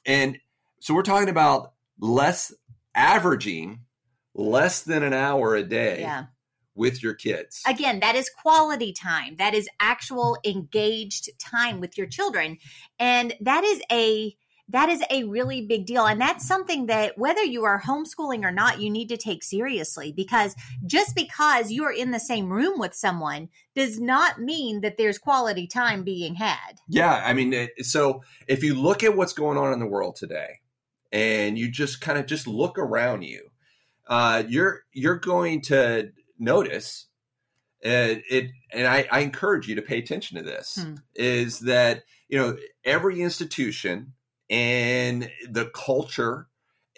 And 0.07 0.39
so 0.81 0.95
we're 0.95 1.03
talking 1.03 1.29
about 1.29 1.73
less 1.99 2.55
averaging 2.95 3.81
less 4.35 4.83
than 4.83 5.03
an 5.03 5.13
hour 5.13 5.55
a 5.55 5.63
day 5.63 6.01
Yeah. 6.01 6.27
with 6.75 7.03
your 7.03 7.15
kids. 7.15 7.61
Again, 7.67 8.01
that 8.01 8.15
is 8.15 8.31
quality 8.31 8.93
time. 8.93 9.37
That 9.39 9.55
is 9.55 9.69
actual 9.81 10.39
engaged 10.45 11.29
time 11.39 11.81
with 11.81 11.99
your 11.99 12.07
children. 12.07 12.59
And 12.99 13.35
that 13.41 13.65
is 13.65 13.83
a 13.91 14.37
that 14.73 14.89
is 14.89 15.03
a 15.11 15.25
really 15.25 15.67
big 15.67 15.85
deal. 15.85 16.07
And 16.07 16.21
that's 16.21 16.47
something 16.47 16.87
that 16.87 17.19
whether 17.19 17.43
you 17.43 17.65
are 17.65 17.83
homeschooling 17.83 18.45
or 18.45 18.53
not, 18.53 18.81
you 18.81 18.89
need 18.89 19.09
to 19.09 19.17
take 19.17 19.43
seriously 19.43 20.13
because 20.13 20.55
just 20.87 21.17
because 21.17 21.73
you 21.73 21.83
are 21.85 21.93
in 21.93 22.13
the 22.13 22.21
same 22.21 22.49
room 22.49 22.79
with 22.79 22.95
someone 22.95 23.49
does 23.75 24.01
not 24.01 24.41
mean 24.41 24.81
that 24.83 24.97
there's 24.97 25.19
quality 25.19 25.67
time 25.67 26.05
being 26.05 26.37
had. 26.37 26.79
Yeah, 26.89 27.21
I 27.25 27.33
mean, 27.33 27.69
so 27.81 28.23
if 28.47 28.63
you 28.63 28.75
look 28.77 29.03
at 29.03 29.17
what's 29.17 29.33
going 29.33 29.59
on 29.59 29.73
in 29.73 29.81
the 29.81 29.87
world 29.87 30.15
today, 30.15 30.61
and 31.11 31.59
you 31.59 31.69
just 31.69 32.01
kind 32.01 32.19
of 32.19 32.27
just 32.27 32.47
look 32.47 32.79
around 32.79 33.23
you, 33.23 33.50
uh, 34.11 34.43
you're 34.49 34.83
you're 34.93 35.19
going 35.19 35.63
to 35.63 36.11
notice 36.39 37.07
uh, 37.85 38.21
it, 38.29 38.51
and 38.73 38.87
I, 38.87 39.09
I 39.11 39.21
encourage 39.21 39.69
you 39.69 39.77
to 39.77 39.83
pay 39.83 39.99
attention 39.99 40.37
to 40.37 40.43
this. 40.43 40.79
Hmm. 40.83 40.97
Is 41.15 41.61
that 41.61 42.03
you 42.29 42.37
know 42.37 42.57
every 42.85 43.23
institution 43.23 44.13
and 44.51 45.31
the 45.49 45.71
culture 45.73 46.49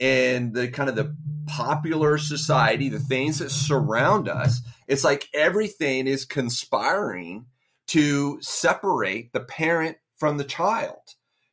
and 0.00 0.54
the 0.54 0.68
kind 0.68 0.88
of 0.88 0.96
the 0.96 1.14
popular 1.46 2.16
society, 2.16 2.88
the 2.88 2.98
things 2.98 3.38
that 3.38 3.50
surround 3.50 4.28
us, 4.28 4.62
it's 4.88 5.04
like 5.04 5.28
everything 5.34 6.06
is 6.06 6.24
conspiring 6.24 7.44
to 7.88 8.38
separate 8.40 9.32
the 9.32 9.40
parent 9.40 9.98
from 10.16 10.38
the 10.38 10.44
child. 10.44 10.96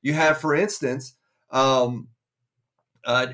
You 0.01 0.13
have, 0.13 0.39
for 0.39 0.55
instance, 0.55 1.15
um, 1.51 2.07
uh, 3.05 3.27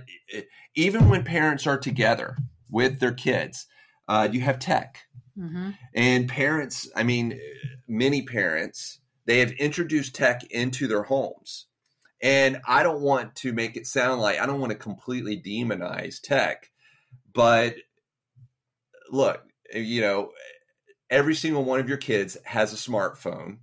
even 0.75 1.09
when 1.09 1.23
parents 1.23 1.65
are 1.67 1.77
together 1.77 2.37
with 2.69 2.99
their 2.99 3.13
kids, 3.13 3.67
uh, 4.07 4.27
you 4.31 4.41
have 4.41 4.59
tech. 4.59 4.99
Mm-hmm. 5.37 5.71
And 5.93 6.29
parents, 6.29 6.89
I 6.95 7.03
mean, 7.03 7.39
many 7.87 8.21
parents, 8.21 8.99
they 9.25 9.39
have 9.39 9.51
introduced 9.51 10.15
tech 10.15 10.43
into 10.51 10.87
their 10.87 11.03
homes. 11.03 11.67
And 12.21 12.61
I 12.67 12.83
don't 12.83 13.01
want 13.01 13.35
to 13.37 13.53
make 13.53 13.75
it 13.75 13.87
sound 13.87 14.21
like 14.21 14.39
I 14.39 14.45
don't 14.45 14.59
want 14.59 14.71
to 14.71 14.77
completely 14.77 15.39
demonize 15.39 16.21
tech, 16.21 16.71
but 17.33 17.75
look, 19.11 19.41
you 19.73 20.01
know, 20.01 20.31
every 21.09 21.35
single 21.35 21.63
one 21.63 21.79
of 21.79 21.89
your 21.89 21.97
kids 21.97 22.37
has 22.45 22.73
a 22.73 22.77
smartphone 22.77 23.59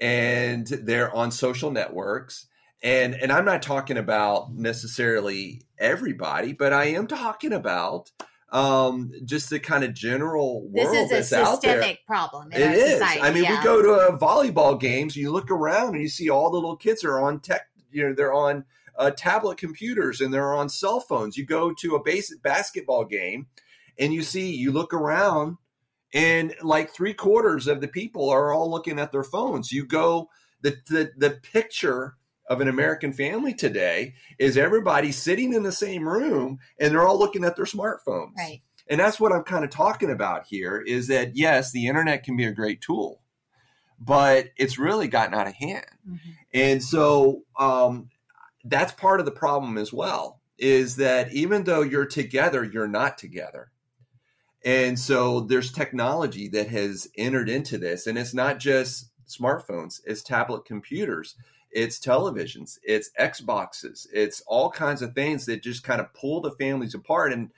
and 0.00 0.66
they're 0.66 1.14
on 1.14 1.30
social 1.30 1.70
networks. 1.70 2.46
And 2.82 3.14
and 3.14 3.30
I'm 3.30 3.44
not 3.44 3.62
talking 3.62 3.98
about 3.98 4.52
necessarily 4.54 5.62
everybody, 5.78 6.52
but 6.52 6.72
I 6.72 6.86
am 6.86 7.06
talking 7.06 7.52
about 7.52 8.10
um, 8.52 9.12
just 9.24 9.50
the 9.50 9.60
kind 9.60 9.84
of 9.84 9.94
general 9.94 10.62
world 10.68 10.74
This 10.74 11.04
is 11.04 11.10
a 11.10 11.14
that's 11.14 11.32
out 11.32 11.62
there. 11.62 11.74
systemic 11.76 12.06
problem 12.06 12.50
in 12.52 12.60
It 12.62 12.72
is. 12.76 12.92
society. 12.94 13.20
I 13.20 13.32
mean, 13.32 13.44
yeah. 13.44 13.58
we 13.58 13.64
go 13.64 13.82
to 13.82 13.92
uh, 13.92 14.18
volleyball 14.18 14.78
games. 14.80 15.16
You 15.16 15.30
look 15.30 15.50
around 15.50 15.94
and 15.94 16.02
you 16.02 16.08
see 16.08 16.30
all 16.30 16.50
the 16.50 16.56
little 16.56 16.76
kids 16.76 17.04
are 17.04 17.20
on 17.20 17.40
tech. 17.40 17.68
You 17.92 18.08
know, 18.08 18.14
they're 18.14 18.32
on 18.32 18.64
uh, 18.96 19.10
tablet 19.12 19.58
computers 19.58 20.20
and 20.20 20.32
they're 20.32 20.54
on 20.54 20.68
cell 20.68 21.00
phones. 21.00 21.36
You 21.36 21.44
go 21.46 21.72
to 21.74 21.94
a 21.96 22.02
basic 22.02 22.42
basketball 22.42 23.04
game, 23.04 23.46
and 23.98 24.12
you 24.12 24.22
see, 24.22 24.54
you 24.54 24.72
look 24.72 24.92
around, 24.94 25.58
and 26.12 26.54
like 26.62 26.90
three 26.90 27.14
quarters 27.14 27.66
of 27.66 27.80
the 27.80 27.88
people 27.88 28.30
are 28.30 28.52
all 28.52 28.70
looking 28.70 28.98
at 28.98 29.12
their 29.12 29.24
phones. 29.24 29.70
You 29.70 29.84
go 29.86 30.28
the 30.62 30.76
the 30.88 31.12
the 31.16 31.30
picture 31.30 32.16
of 32.50 32.60
an 32.60 32.68
American 32.68 33.12
family 33.12 33.54
today 33.54 34.14
is 34.38 34.56
everybody 34.56 35.12
sitting 35.12 35.54
in 35.54 35.62
the 35.62 35.70
same 35.72 36.06
room 36.06 36.58
and 36.80 36.92
they're 36.92 37.06
all 37.06 37.18
looking 37.18 37.44
at 37.44 37.54
their 37.54 37.64
smartphones 37.64 38.34
right. 38.36 38.60
and 38.88 38.98
that's 38.98 39.20
what 39.20 39.32
i'm 39.32 39.44
kind 39.44 39.64
of 39.64 39.70
talking 39.70 40.10
about 40.10 40.46
here 40.46 40.78
is 40.80 41.06
that 41.06 41.36
yes 41.36 41.70
the 41.70 41.86
internet 41.86 42.24
can 42.24 42.36
be 42.36 42.44
a 42.44 42.52
great 42.52 42.80
tool 42.80 43.22
but 44.00 44.46
it's 44.56 44.78
really 44.78 45.06
gotten 45.06 45.32
out 45.32 45.46
of 45.46 45.54
hand 45.54 45.86
Mhm. 46.08 46.18
and 46.52 46.82
so 46.82 47.42
um, 47.58 48.10
that's 48.64 48.92
part 48.92 49.20
of 49.20 49.26
the 49.26 49.32
problem 49.32 49.78
as 49.78 49.92
well 49.92 50.40
is 50.58 50.96
that 50.96 51.32
even 51.32 51.62
though 51.64 51.82
you're 51.82 52.04
together 52.04 52.64
you're 52.64 52.88
not 52.88 53.16
together 53.16 53.70
and 54.64 54.98
so 54.98 55.40
there's 55.40 55.70
technology 55.72 56.48
that 56.48 56.68
has 56.68 57.06
entered 57.16 57.48
into 57.48 57.78
this 57.78 58.08
and 58.08 58.18
it's 58.18 58.34
not 58.34 58.58
just 58.58 59.10
smartphones 59.28 60.00
it's 60.04 60.22
tablet 60.22 60.64
computers 60.64 61.36
it's 61.72 61.98
televisions 62.00 62.78
it's 62.82 63.10
xboxes 63.18 64.06
it's 64.12 64.42
all 64.46 64.70
kinds 64.70 65.02
of 65.02 65.14
things 65.14 65.46
that 65.46 65.62
just 65.62 65.82
kind 65.84 66.00
of 66.00 66.12
pull 66.14 66.40
the 66.40 66.50
families 66.52 66.94
apart. 66.94 67.32
And 67.32 67.50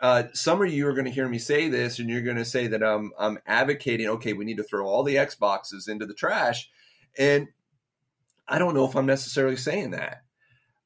uh, 0.00 0.24
some 0.32 0.62
of 0.62 0.72
you 0.72 0.86
are 0.86 0.94
going 0.94 1.04
to 1.04 1.10
hear 1.10 1.28
me 1.28 1.38
say 1.38 1.68
this 1.68 1.98
and 1.98 2.08
you're 2.08 2.22
going 2.22 2.36
to 2.38 2.44
say 2.44 2.66
that 2.68 2.82
I'm, 2.82 3.12
I'm 3.18 3.38
advocating 3.46 4.08
okay 4.08 4.32
we 4.32 4.44
need 4.46 4.56
to 4.56 4.62
throw 4.62 4.86
all 4.86 5.02
the 5.02 5.16
xboxes 5.16 5.88
into 5.88 6.06
the 6.06 6.14
trash. 6.14 6.70
And 7.18 7.48
i 8.48 8.58
don't 8.58 8.74
know 8.74 8.84
if 8.86 8.96
i'm 8.96 9.06
necessarily 9.06 9.56
saying 9.56 9.90
that. 9.92 10.22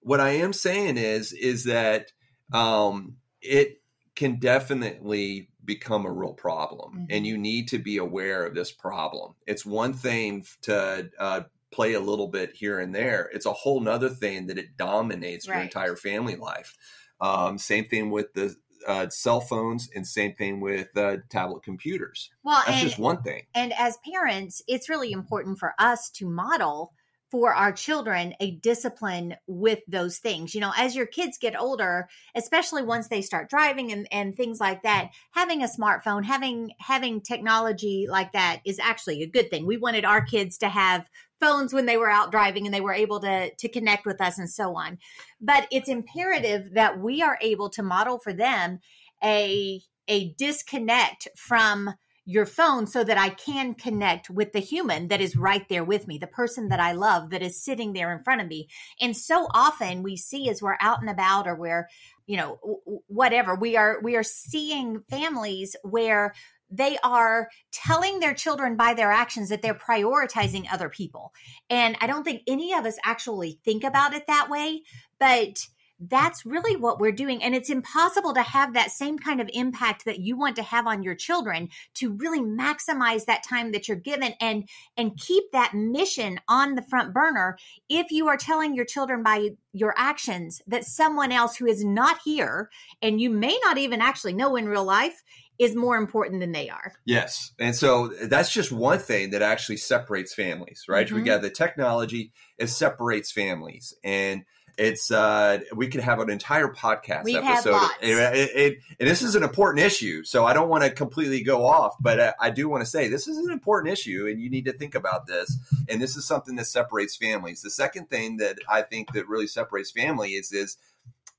What 0.00 0.20
i 0.20 0.30
am 0.30 0.52
saying 0.52 0.96
is 0.96 1.32
is 1.32 1.64
that 1.64 2.12
um, 2.52 3.16
it 3.40 3.80
can 4.14 4.38
definitely 4.38 5.48
become 5.64 6.04
a 6.06 6.12
real 6.12 6.34
problem 6.34 6.92
Mhm. 6.94 7.06
and 7.10 7.26
you 7.26 7.38
need 7.38 7.68
to 7.68 7.78
be 7.78 7.96
aware 7.96 8.44
of 8.44 8.54
this 8.54 8.70
problem. 8.70 9.34
It's 9.46 9.64
one 9.64 9.94
thing 9.94 10.44
to 10.62 11.10
uh, 11.18 11.40
play 11.74 11.94
a 11.94 12.00
little 12.00 12.28
bit 12.28 12.54
here 12.54 12.78
and 12.78 12.94
there 12.94 13.30
it's 13.32 13.46
a 13.46 13.52
whole 13.52 13.80
nother 13.80 14.08
thing 14.08 14.46
that 14.46 14.58
it 14.58 14.76
dominates 14.76 15.46
your 15.46 15.56
entire 15.56 15.96
family 15.96 16.36
life 16.36 16.76
um, 17.20 17.58
same 17.58 17.86
thing 17.86 18.10
with 18.10 18.32
the 18.34 18.54
uh, 18.86 19.08
cell 19.08 19.40
phones 19.40 19.88
and 19.94 20.06
same 20.06 20.34
thing 20.34 20.60
with 20.60 20.88
uh, 20.96 21.16
tablet 21.30 21.62
computers 21.62 22.30
Well, 22.42 22.62
that's 22.66 22.78
and 22.78 22.88
just 22.88 22.98
one 22.98 23.22
thing 23.22 23.42
And 23.54 23.72
as 23.72 23.98
parents, 24.12 24.62
it's 24.68 24.88
really 24.88 25.10
important 25.10 25.58
for 25.58 25.74
us 25.78 26.10
to 26.16 26.28
model 26.28 26.92
for 27.34 27.52
our 27.52 27.72
children 27.72 28.32
a 28.38 28.52
discipline 28.52 29.34
with 29.48 29.80
those 29.88 30.18
things. 30.18 30.54
You 30.54 30.60
know, 30.60 30.72
as 30.76 30.94
your 30.94 31.06
kids 31.06 31.36
get 31.36 31.58
older, 31.58 32.08
especially 32.36 32.84
once 32.84 33.08
they 33.08 33.22
start 33.22 33.50
driving 33.50 33.90
and, 33.90 34.06
and 34.12 34.36
things 34.36 34.60
like 34.60 34.84
that, 34.84 35.08
having 35.32 35.60
a 35.60 35.66
smartphone, 35.66 36.24
having 36.24 36.70
having 36.78 37.20
technology 37.20 38.06
like 38.08 38.34
that 38.34 38.60
is 38.64 38.78
actually 38.78 39.24
a 39.24 39.28
good 39.28 39.50
thing. 39.50 39.66
We 39.66 39.78
wanted 39.78 40.04
our 40.04 40.24
kids 40.24 40.58
to 40.58 40.68
have 40.68 41.06
phones 41.44 41.74
when 41.74 41.86
they 41.86 41.96
were 41.96 42.10
out 42.10 42.30
driving 42.30 42.66
and 42.66 42.74
they 42.74 42.80
were 42.80 42.92
able 42.92 43.20
to 43.20 43.50
to 43.54 43.68
connect 43.68 44.06
with 44.06 44.20
us 44.20 44.38
and 44.38 44.50
so 44.50 44.76
on. 44.76 44.98
But 45.40 45.66
it's 45.70 45.88
imperative 45.88 46.74
that 46.74 46.98
we 46.98 47.22
are 47.22 47.38
able 47.40 47.70
to 47.70 47.82
model 47.82 48.18
for 48.18 48.32
them 48.32 48.80
a 49.22 49.80
a 50.08 50.34
disconnect 50.34 51.28
from 51.36 51.94
your 52.26 52.46
phone 52.46 52.86
so 52.86 53.04
that 53.04 53.18
I 53.18 53.28
can 53.28 53.74
connect 53.74 54.30
with 54.30 54.52
the 54.52 54.60
human 54.60 55.08
that 55.08 55.20
is 55.20 55.36
right 55.36 55.68
there 55.68 55.84
with 55.84 56.08
me, 56.08 56.16
the 56.16 56.26
person 56.26 56.68
that 56.68 56.80
I 56.80 56.92
love 56.92 57.30
that 57.30 57.42
is 57.42 57.62
sitting 57.62 57.92
there 57.92 58.16
in 58.16 58.24
front 58.24 58.40
of 58.40 58.48
me. 58.48 58.68
And 58.98 59.14
so 59.14 59.46
often 59.52 60.02
we 60.02 60.16
see 60.16 60.48
as 60.48 60.62
we're 60.62 60.78
out 60.80 61.02
and 61.02 61.10
about 61.10 61.46
or 61.46 61.54
we're, 61.54 61.88
you 62.26 62.38
know, 62.38 62.80
whatever, 63.08 63.54
we 63.54 63.76
are 63.76 64.00
we 64.02 64.16
are 64.16 64.22
seeing 64.22 65.02
families 65.10 65.76
where 65.82 66.32
they 66.76 66.98
are 67.02 67.48
telling 67.72 68.20
their 68.20 68.34
children 68.34 68.76
by 68.76 68.94
their 68.94 69.10
actions 69.12 69.48
that 69.48 69.62
they're 69.62 69.74
prioritizing 69.74 70.66
other 70.72 70.88
people. 70.88 71.32
And 71.70 71.96
I 72.00 72.06
don't 72.06 72.24
think 72.24 72.42
any 72.46 72.74
of 72.74 72.84
us 72.84 72.96
actually 73.04 73.58
think 73.64 73.84
about 73.84 74.14
it 74.14 74.26
that 74.26 74.50
way, 74.50 74.82
but 75.18 75.66
that's 76.00 76.44
really 76.44 76.76
what 76.76 76.98
we're 76.98 77.12
doing. 77.12 77.42
And 77.42 77.54
it's 77.54 77.70
impossible 77.70 78.34
to 78.34 78.42
have 78.42 78.74
that 78.74 78.90
same 78.90 79.18
kind 79.18 79.40
of 79.40 79.48
impact 79.52 80.04
that 80.04 80.18
you 80.18 80.36
want 80.36 80.56
to 80.56 80.62
have 80.62 80.86
on 80.86 81.02
your 81.02 81.14
children 81.14 81.68
to 81.94 82.12
really 82.14 82.40
maximize 82.40 83.24
that 83.26 83.44
time 83.44 83.72
that 83.72 83.86
you're 83.86 83.96
given 83.96 84.34
and, 84.40 84.68
and 84.96 85.18
keep 85.18 85.44
that 85.52 85.74
mission 85.74 86.40
on 86.48 86.74
the 86.74 86.82
front 86.82 87.14
burner 87.14 87.56
if 87.88 88.10
you 88.10 88.28
are 88.28 88.36
telling 88.36 88.74
your 88.74 88.84
children 88.84 89.22
by 89.22 89.50
your 89.72 89.94
actions 89.96 90.60
that 90.66 90.84
someone 90.84 91.32
else 91.32 91.56
who 91.56 91.66
is 91.66 91.84
not 91.84 92.18
here 92.24 92.70
and 93.00 93.20
you 93.20 93.30
may 93.30 93.58
not 93.64 93.78
even 93.78 94.00
actually 94.00 94.32
know 94.32 94.56
in 94.56 94.68
real 94.68 94.84
life 94.84 95.22
is 95.58 95.76
more 95.76 95.96
important 95.96 96.40
than 96.40 96.52
they 96.52 96.68
are. 96.68 96.92
Yes. 97.04 97.52
And 97.58 97.76
so 97.76 98.08
that's 98.24 98.52
just 98.52 98.72
one 98.72 98.98
thing 98.98 99.30
that 99.30 99.42
actually 99.42 99.76
separates 99.76 100.34
families, 100.34 100.84
right? 100.88 101.06
Mm-hmm. 101.06 101.16
We 101.16 101.22
got 101.22 101.42
the 101.42 101.50
technology, 101.50 102.32
it 102.58 102.68
separates 102.68 103.30
families. 103.30 103.94
And 104.02 104.44
it's 104.76 105.10
uh 105.10 105.60
we 105.74 105.88
could 105.88 106.00
have 106.00 106.18
an 106.18 106.30
entire 106.30 106.68
podcast 106.68 107.24
We've 107.24 107.36
episode 107.36 107.80
and, 108.02 108.18
and, 108.18 108.50
and, 108.56 108.76
this 108.98 109.22
is 109.22 109.36
an 109.36 109.42
important 109.42 109.84
issue 109.84 110.24
so 110.24 110.44
i 110.44 110.52
don't 110.52 110.68
want 110.68 110.82
to 110.82 110.90
completely 110.90 111.42
go 111.42 111.64
off 111.64 111.94
but 112.00 112.20
I, 112.20 112.34
I 112.40 112.50
do 112.50 112.68
want 112.68 112.82
to 112.82 112.86
say 112.86 113.08
this 113.08 113.28
is 113.28 113.38
an 113.38 113.52
important 113.52 113.92
issue 113.92 114.26
and 114.28 114.40
you 114.40 114.50
need 114.50 114.64
to 114.64 114.72
think 114.72 114.94
about 114.94 115.26
this 115.26 115.56
and 115.88 116.02
this 116.02 116.16
is 116.16 116.26
something 116.26 116.56
that 116.56 116.66
separates 116.66 117.16
families 117.16 117.62
the 117.62 117.70
second 117.70 118.10
thing 118.10 118.38
that 118.38 118.58
i 118.68 118.82
think 118.82 119.12
that 119.12 119.28
really 119.28 119.46
separates 119.46 119.90
family 119.90 120.30
is 120.30 120.52
is 120.52 120.76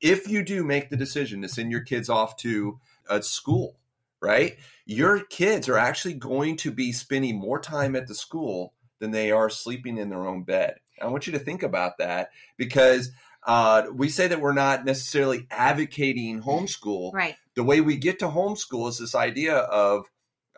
if 0.01 0.29
you 0.29 0.43
do 0.43 0.63
make 0.63 0.89
the 0.89 0.97
decision 0.97 1.41
to 1.41 1.49
send 1.49 1.71
your 1.71 1.81
kids 1.81 2.09
off 2.09 2.37
to 2.37 2.79
a 3.09 3.21
school 3.21 3.75
right? 4.21 4.57
Your 4.85 5.23
kids 5.25 5.69
are 5.69 5.77
actually 5.77 6.13
going 6.13 6.57
to 6.57 6.71
be 6.71 6.91
spending 6.91 7.37
more 7.37 7.59
time 7.59 7.95
at 7.95 8.07
the 8.07 8.15
school 8.15 8.73
than 8.99 9.11
they 9.11 9.31
are 9.31 9.49
sleeping 9.49 9.97
in 9.97 10.09
their 10.09 10.25
own 10.25 10.43
bed. 10.43 10.75
I 11.01 11.07
want 11.07 11.27
you 11.27 11.33
to 11.33 11.39
think 11.39 11.63
about 11.63 11.97
that 11.97 12.29
because 12.57 13.11
uh, 13.45 13.83
we 13.93 14.09
say 14.09 14.27
that 14.27 14.41
we're 14.41 14.53
not 14.53 14.85
necessarily 14.85 15.47
advocating 15.51 16.41
homeschool. 16.41 17.13
Right. 17.13 17.35
The 17.55 17.63
way 17.63 17.81
we 17.81 17.97
get 17.97 18.19
to 18.19 18.27
homeschool 18.27 18.89
is 18.89 18.97
this 18.97 19.15
idea 19.15 19.55
of 19.55 20.05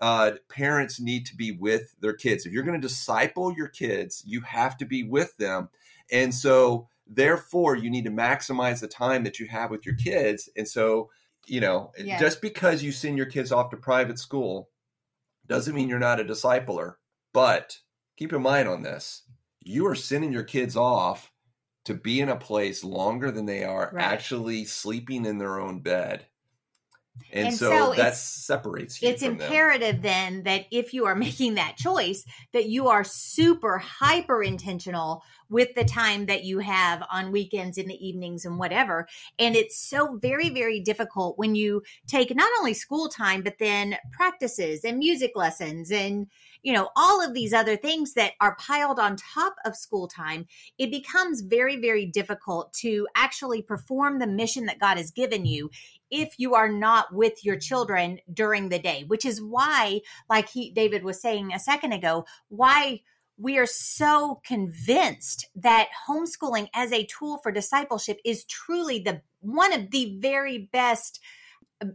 uh, 0.02 0.32
parents 0.50 1.00
need 1.00 1.26
to 1.26 1.36
be 1.36 1.52
with 1.52 1.96
their 2.00 2.14
kids. 2.14 2.46
If 2.46 2.54
you're 2.54 2.64
going 2.64 2.80
to 2.80 2.88
disciple 2.88 3.54
your 3.54 3.68
kids, 3.68 4.24
you 4.26 4.42
have 4.42 4.78
to 4.78 4.86
be 4.86 5.04
with 5.04 5.36
them. 5.38 5.70
And 6.12 6.34
so, 6.34 6.88
therefore, 7.08 7.76
you 7.76 7.90
need 7.90 8.06
to 8.06 8.12
maximize 8.12 8.80
the 8.80 8.88
time 8.88 9.24
that 9.24 9.40
you 9.40 9.48
have 9.48 9.72
with 9.72 9.86
your 9.86 9.96
kids. 9.96 10.50
And 10.56 10.68
so, 10.68 11.10
you 11.48 11.62
know, 11.62 11.92
yes. 11.98 12.20
just 12.20 12.42
because 12.42 12.84
you 12.84 12.92
send 12.92 13.18
your 13.18 13.26
kids 13.26 13.52
off 13.52 13.72
to 13.72 13.78
private 13.78 14.20
school 14.20 14.70
doesn't 15.48 15.74
mean 15.74 15.90
you're 15.90 16.00
not 16.00 16.20
a 16.20 16.26
discipler. 16.26 16.96
But 17.34 17.78
keep 18.18 18.34
in 18.34 18.42
mind 18.42 18.68
on 18.68 18.84
this 18.84 19.24
you 19.68 19.86
are 19.88 19.96
sending 19.96 20.32
your 20.32 20.44
kids 20.44 20.76
off 20.78 21.32
to 21.86 21.94
be 21.94 22.22
in 22.22 22.30
a 22.30 22.36
place 22.36 22.84
longer 22.84 23.32
than 23.32 23.46
they 23.46 23.64
are 23.64 23.92
right. 23.94 24.04
actually 24.04 24.66
sleeping 24.66 25.26
in 25.26 25.38
their 25.38 25.60
own 25.60 25.80
bed. 25.80 26.26
And, 27.32 27.48
and 27.48 27.58
so, 27.58 27.70
so 27.70 27.94
that 27.96 28.16
separates 28.16 29.02
you. 29.02 29.10
It's 29.10 29.22
imperative 29.22 30.02
then 30.02 30.44
that 30.44 30.66
if 30.72 30.94
you 30.94 31.06
are 31.06 31.16
making 31.28 31.56
that 31.56 31.78
choice, 31.78 32.26
that 32.54 32.68
you 32.68 32.88
are 32.88 33.04
super 33.04 33.78
hyper 33.78 34.42
intentional 34.42 35.24
with 35.50 35.74
the 35.76 35.86
time 35.86 36.26
that 36.26 36.44
you 36.44 36.60
have 36.60 37.04
on 37.12 37.32
weekends 37.32 37.78
in 37.78 37.88
the 37.88 38.08
evenings 38.08 38.46
and 38.46 38.60
whatever. 38.60 39.08
And 39.40 39.56
it's 39.56 39.78
so 39.78 40.18
very, 40.22 40.50
very 40.50 40.80
difficult 40.80 41.38
when 41.38 41.56
you 41.56 41.84
take 42.06 42.36
not 42.36 42.50
only 42.60 42.74
school 42.74 43.10
time, 43.10 43.44
but 43.44 43.60
then 43.60 43.98
practices 44.12 44.84
and 44.84 44.98
music 44.98 45.32
lessons 45.36 45.92
and, 45.92 46.28
you 46.64 46.74
know, 46.74 46.90
all 46.96 47.24
of 47.24 47.34
these 47.34 47.54
other 47.54 47.76
things 47.76 48.14
that 48.14 48.34
are 48.42 48.56
piled 48.56 49.00
on 49.00 49.16
top 49.16 49.56
of 49.66 49.76
school 49.76 50.08
time. 50.08 50.46
It 50.78 50.92
becomes 50.92 51.42
very, 51.42 51.78
very 51.78 52.06
difficult 52.06 52.74
to 52.82 53.08
actually 53.16 53.62
perform 53.62 54.20
the 54.20 54.28
mission 54.28 54.66
that 54.66 54.80
God 54.80 54.98
has 54.98 55.12
given 55.12 55.46
you 55.46 55.70
if 56.10 56.36
you 56.38 56.56
are 56.56 56.70
not 56.70 57.14
with 57.14 57.44
your 57.44 57.58
children 57.58 58.20
during 58.34 58.70
the 58.70 58.80
day, 58.80 59.04
which 59.08 59.26
is 59.26 59.42
why, 59.42 60.02
like 60.30 60.50
he, 60.50 60.72
David 60.72 61.04
was 61.04 61.22
saying 61.22 61.54
a 61.54 61.60
second 61.60 61.92
ago, 61.92 62.26
why 62.50 63.02
we 63.38 63.58
are 63.58 63.68
so 63.68 64.42
convinced 64.46 65.48
that 65.56 65.90
homeschooling 66.10 66.68
as 66.74 66.92
a 66.92 67.06
tool 67.06 67.40
for 67.44 67.52
discipleship 67.52 68.20
is 68.26 68.46
truly 68.46 69.00
the 69.00 69.22
one 69.42 69.74
of 69.74 69.92
the 69.92 70.18
very 70.20 70.70
best 70.72 71.20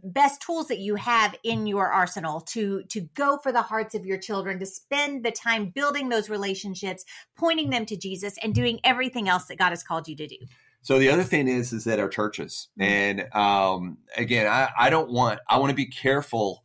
best 0.03 0.41
tools 0.41 0.67
that 0.67 0.79
you 0.79 0.95
have 0.95 1.35
in 1.43 1.67
your 1.67 1.91
arsenal 1.91 2.39
to 2.39 2.83
to 2.83 3.01
go 3.15 3.37
for 3.37 3.51
the 3.51 3.61
hearts 3.61 3.93
of 3.95 4.05
your 4.05 4.17
children 4.17 4.59
to 4.59 4.65
spend 4.65 5.25
the 5.25 5.31
time 5.31 5.69
building 5.69 6.09
those 6.09 6.29
relationships 6.29 7.03
pointing 7.35 7.69
them 7.69 7.85
to 7.85 7.97
jesus 7.97 8.35
and 8.41 8.55
doing 8.55 8.79
everything 8.83 9.27
else 9.27 9.45
that 9.45 9.57
god 9.57 9.71
has 9.71 9.83
called 9.83 10.07
you 10.07 10.15
to 10.15 10.25
do 10.25 10.37
so 10.81 10.99
the 10.99 11.09
other 11.09 11.23
thing 11.23 11.47
is 11.47 11.73
is 11.73 11.83
that 11.83 11.99
our 11.99 12.07
churches 12.07 12.69
mm-hmm. 12.79 12.89
and 12.89 13.35
um 13.35 13.97
again 14.15 14.47
i 14.47 14.69
i 14.77 14.89
don't 14.89 15.11
want 15.11 15.39
i 15.49 15.59
want 15.59 15.69
to 15.69 15.75
be 15.75 15.87
careful 15.87 16.63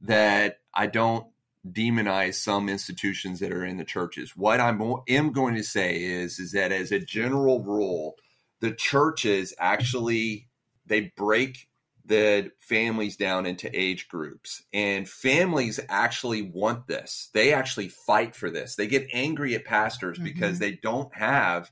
that 0.00 0.58
i 0.72 0.86
don't 0.86 1.26
demonize 1.68 2.34
some 2.34 2.68
institutions 2.68 3.40
that 3.40 3.52
are 3.52 3.64
in 3.64 3.76
the 3.76 3.84
churches. 3.84 4.36
What 4.36 4.60
I 4.60 4.70
am 5.08 5.32
going 5.32 5.54
to 5.56 5.62
say 5.62 6.02
is 6.02 6.38
is 6.38 6.52
that 6.52 6.72
as 6.72 6.90
a 6.90 6.98
general 6.98 7.62
rule, 7.62 8.14
the 8.60 8.72
churches 8.72 9.54
actually 9.58 10.48
they 10.86 11.12
break 11.16 11.68
the 12.04 12.50
families 12.58 13.16
down 13.16 13.46
into 13.46 13.70
age 13.78 14.08
groups 14.08 14.62
and 14.72 15.08
families 15.08 15.78
actually 15.88 16.42
want 16.42 16.86
this 16.86 17.30
they 17.34 17.52
actually 17.52 17.88
fight 17.88 18.34
for 18.34 18.50
this 18.50 18.76
they 18.76 18.86
get 18.86 19.06
angry 19.12 19.54
at 19.54 19.64
pastors 19.64 20.16
mm-hmm. 20.16 20.24
because 20.24 20.58
they 20.58 20.72
don't 20.82 21.14
have 21.14 21.70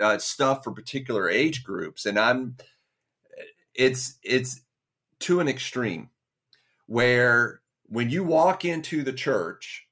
uh, 0.00 0.18
stuff 0.18 0.62
for 0.62 0.72
particular 0.72 1.28
age 1.28 1.64
groups 1.64 2.06
and 2.06 2.18
i'm 2.18 2.56
it's 3.74 4.18
it's 4.22 4.60
to 5.18 5.40
an 5.40 5.48
extreme 5.48 6.10
where 6.86 7.60
when 7.90 8.10
you 8.10 8.24
walk 8.24 8.64
into 8.64 9.02
the 9.02 9.12
church, 9.12 9.86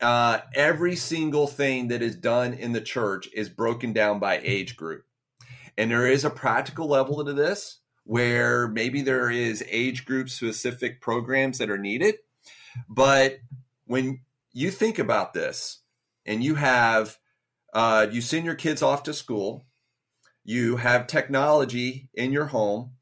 uh, 0.00 0.38
every 0.54 0.96
single 0.96 1.46
thing 1.46 1.88
that 1.88 2.02
is 2.02 2.14
done 2.14 2.52
in 2.52 2.72
the 2.72 2.80
church 2.80 3.28
is 3.32 3.48
broken 3.48 3.92
down 3.92 4.18
by 4.18 4.38
age 4.42 4.76
group. 4.76 5.04
And 5.78 5.90
there 5.90 6.06
is 6.06 6.24
a 6.24 6.30
practical 6.30 6.88
level 6.88 7.24
to 7.24 7.32
this 7.32 7.80
where 8.06 8.68
maybe 8.68 9.02
there 9.02 9.30
is 9.30 9.64
age 9.68 10.04
group 10.04 10.30
specific 10.30 11.00
programs 11.00 11.58
that 11.58 11.70
are 11.70 11.78
needed. 11.78 12.14
But 12.88 13.38
when 13.86 14.20
you 14.52 14.70
think 14.70 14.98
about 14.98 15.34
this 15.34 15.80
and 16.24 16.42
you 16.42 16.54
have, 16.54 17.18
uh, 17.74 18.06
you 18.10 18.20
send 18.20 18.44
your 18.44 18.54
kids 18.54 18.80
off 18.80 19.02
to 19.04 19.12
school, 19.12 19.64
you 20.44 20.76
have 20.76 21.08
technology 21.08 22.08
in 22.14 22.30
your 22.30 22.46
home, 22.46 22.92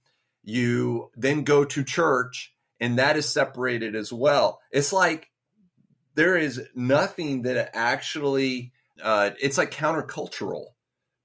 you 0.43 1.11
then 1.15 1.45
go 1.45 1.67
to 1.67 1.85
church 1.85 2.55
and 2.81 2.99
that 2.99 3.19
is 3.19 3.29
separated 3.29 3.95
as 3.95 4.11
well. 4.11 4.61
It's 4.73 4.93
like 4.93 5.31
there 6.15 6.37
is 6.37 6.63
nothing 6.75 7.43
that 7.43 7.71
actually 7.75 8.73
uh, 9.03 9.31
it's 9.39 9.59
like 9.59 9.71
countercultural 9.71 10.67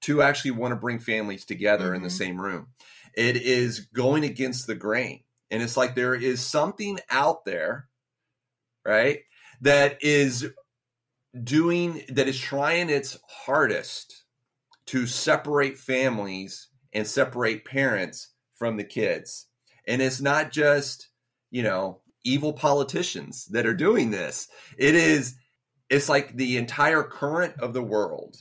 to 0.02 0.22
actually 0.22 0.52
want 0.52 0.72
to 0.74 0.76
bring 0.76 1.00
families 1.00 1.46
together 1.46 1.88
mm-hmm. 1.88 1.96
in 1.96 2.02
the 2.02 2.10
mm-hmm. 2.10 2.18
same 2.18 2.42
room. 2.42 2.68
It 3.16 3.38
is 3.38 3.82
going 3.94 4.24
against 4.24 4.68
the 4.68 4.76
grain. 4.76 5.22
And 5.52 5.64
it's 5.64 5.78
like 5.78 5.96
there 5.96 6.16
is 6.16 6.46
something 6.46 7.00
out 7.10 7.46
there, 7.46 7.88
right, 8.86 9.20
that 9.62 10.04
is 10.04 10.48
doing, 11.44 12.04
that 12.10 12.28
is 12.28 12.40
trying 12.40 12.90
its 12.90 13.18
hardest 13.46 14.24
to 14.88 15.08
separate 15.08 15.78
families 15.78 16.68
and 16.94 17.08
separate 17.08 17.66
parents 17.66 18.34
from 18.56 18.78
the 18.78 18.84
kids. 18.84 19.48
And 19.88 20.02
it's 20.02 20.22
not 20.22 20.52
just 20.52 21.10
you 21.52 21.64
know, 21.64 22.02
evil 22.24 22.54
politicians 22.54 23.46
that 23.52 23.66
are 23.66 23.74
doing 23.74 24.12
this. 24.12 24.48
It 24.78 24.96
is 24.96 25.36
it's 25.90 26.10
like 26.10 26.36
the 26.36 26.58
entire 26.58 27.04
current 27.04 27.56
of 27.60 27.74
the 27.74 27.82
world 27.82 28.36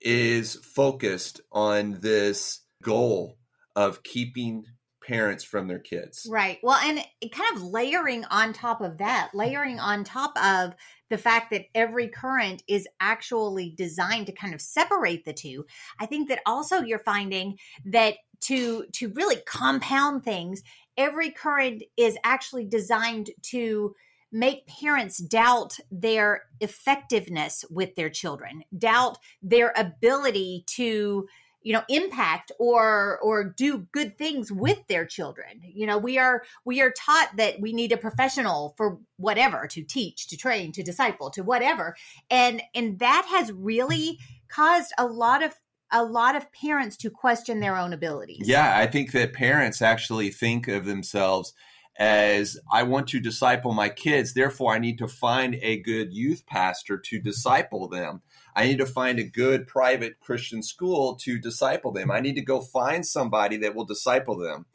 is 0.00 0.56
focused 0.56 1.40
on 1.50 1.98
this 2.00 2.60
goal 2.82 3.38
of 3.76 4.02
keeping 4.02 4.64
parents 5.06 5.44
from 5.44 5.68
their 5.68 5.78
kids. 5.78 6.26
Right. 6.28 6.58
Well, 6.64 6.78
and 6.82 6.98
kind 7.30 7.56
of 7.56 7.62
layering 7.62 8.24
on 8.24 8.52
top 8.52 8.80
of 8.80 8.98
that, 8.98 9.30
layering 9.34 9.78
on 9.78 10.02
top 10.02 10.36
of 10.42 10.74
the 11.10 11.18
fact 11.18 11.52
that 11.52 11.66
every 11.74 12.08
current 12.08 12.64
is 12.66 12.88
actually 13.00 13.72
designed 13.76 14.26
to 14.26 14.32
kind 14.32 14.52
of 14.52 14.60
separate 14.60 15.24
the 15.24 15.32
two. 15.32 15.64
I 16.00 16.06
think 16.06 16.28
that 16.28 16.40
also 16.44 16.82
you're 16.82 16.98
finding 16.98 17.56
that 17.84 18.16
to 18.42 18.86
to 18.92 19.12
really 19.14 19.36
compound 19.46 20.24
things 20.24 20.62
every 20.96 21.30
current 21.30 21.82
is 21.96 22.16
actually 22.24 22.64
designed 22.66 23.30
to 23.42 23.94
make 24.32 24.66
parents 24.66 25.18
doubt 25.18 25.78
their 25.90 26.42
effectiveness 26.60 27.64
with 27.70 27.94
their 27.94 28.10
children, 28.10 28.62
doubt 28.76 29.18
their 29.42 29.72
ability 29.76 30.64
to 30.66 31.26
you 31.66 31.72
know 31.72 31.82
impact 31.88 32.52
or 32.60 33.18
or 33.18 33.42
do 33.42 33.88
good 33.90 34.16
things 34.16 34.52
with 34.52 34.78
their 34.86 35.04
children. 35.04 35.60
You 35.64 35.84
know 35.84 35.98
we 35.98 36.16
are 36.16 36.44
we 36.64 36.80
are 36.80 36.92
taught 36.92 37.32
that 37.38 37.60
we 37.60 37.72
need 37.72 37.90
a 37.90 37.96
professional 37.96 38.74
for 38.76 39.00
whatever 39.16 39.66
to 39.72 39.82
teach 39.82 40.28
to 40.28 40.36
train 40.36 40.70
to 40.72 40.84
disciple 40.84 41.28
to 41.30 41.42
whatever. 41.42 41.96
And 42.30 42.62
and 42.72 43.00
that 43.00 43.26
has 43.28 43.50
really 43.50 44.20
caused 44.48 44.92
a 44.96 45.06
lot 45.06 45.42
of 45.42 45.54
a 45.90 46.04
lot 46.04 46.36
of 46.36 46.52
parents 46.52 46.96
to 46.98 47.10
question 47.10 47.58
their 47.58 47.76
own 47.76 47.92
abilities. 47.92 48.46
Yeah 48.46 48.78
i 48.78 48.86
think 48.86 49.10
that 49.10 49.32
parents 49.32 49.82
actually 49.82 50.30
think 50.30 50.68
of 50.68 50.84
themselves 50.84 51.52
as 51.98 52.58
I 52.70 52.82
want 52.82 53.08
to 53.08 53.20
disciple 53.20 53.72
my 53.72 53.88
kids. 53.88 54.34
Therefore, 54.34 54.74
I 54.74 54.78
need 54.78 54.98
to 54.98 55.08
find 55.08 55.56
a 55.62 55.78
good 55.78 56.12
youth 56.12 56.44
pastor 56.46 56.98
to 56.98 57.18
disciple 57.18 57.88
them. 57.88 58.22
I 58.54 58.66
need 58.66 58.78
to 58.78 58.86
find 58.86 59.18
a 59.18 59.24
good 59.24 59.66
private 59.66 60.20
Christian 60.20 60.62
school 60.62 61.16
to 61.16 61.38
disciple 61.38 61.92
them. 61.92 62.10
I 62.10 62.20
need 62.20 62.34
to 62.34 62.42
go 62.42 62.60
find 62.60 63.06
somebody 63.06 63.58
that 63.58 63.74
will 63.74 63.84
disciple 63.84 64.36
them. 64.36 64.66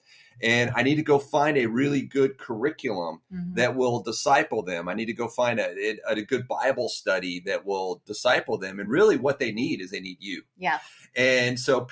And 0.43 0.71
I 0.75 0.81
need 0.81 0.95
to 0.95 1.03
go 1.03 1.19
find 1.19 1.55
a 1.57 1.67
really 1.67 2.01
good 2.01 2.39
curriculum 2.39 3.21
mm-hmm. 3.31 3.53
that 3.55 3.75
will 3.75 4.01
disciple 4.01 4.63
them. 4.63 4.89
I 4.89 4.95
need 4.95 5.05
to 5.05 5.13
go 5.13 5.27
find 5.27 5.59
a, 5.59 5.97
a, 6.07 6.21
good 6.23 6.47
Bible 6.47 6.89
study 6.89 7.41
that 7.45 7.63
will 7.63 8.01
disciple 8.07 8.57
them. 8.57 8.79
And 8.79 8.89
really, 8.89 9.17
what 9.17 9.37
they 9.37 9.51
need 9.51 9.81
is 9.81 9.91
they 9.91 9.99
need 9.99 10.17
you. 10.19 10.41
Yeah. 10.57 10.79
And 11.15 11.59
so, 11.59 11.87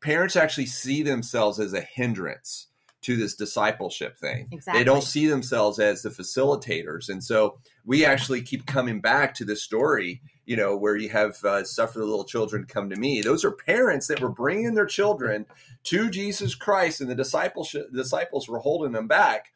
parents 0.00 0.34
actually 0.34 0.66
see 0.66 1.02
themselves 1.02 1.60
as 1.60 1.72
a 1.72 1.80
hindrance 1.80 2.66
to 3.02 3.16
this 3.16 3.34
discipleship 3.34 4.18
thing. 4.18 4.48
Exactly. 4.52 4.80
They 4.80 4.84
don't 4.84 5.02
see 5.02 5.26
themselves 5.26 5.78
as 5.78 6.02
the 6.02 6.10
facilitators. 6.10 7.08
And 7.08 7.24
so 7.24 7.58
we 7.84 8.04
actually 8.04 8.42
keep 8.42 8.66
coming 8.66 9.00
back 9.00 9.34
to 9.34 9.44
this 9.44 9.62
story, 9.62 10.20
you 10.44 10.56
know, 10.56 10.76
where 10.76 10.96
you 10.96 11.08
have 11.08 11.42
uh, 11.44 11.64
suffer 11.64 11.98
the 11.98 12.04
little 12.04 12.24
children 12.24 12.66
come 12.66 12.90
to 12.90 12.96
me. 12.96 13.22
Those 13.22 13.44
are 13.44 13.52
parents 13.52 14.06
that 14.08 14.20
were 14.20 14.28
bringing 14.28 14.74
their 14.74 14.86
children 14.86 15.46
to 15.84 16.10
Jesus 16.10 16.54
Christ 16.54 17.00
and 17.00 17.10
the 17.10 17.14
discipleship 17.14 17.90
disciples 17.92 18.48
were 18.48 18.58
holding 18.58 18.92
them 18.92 19.08
back. 19.08 19.52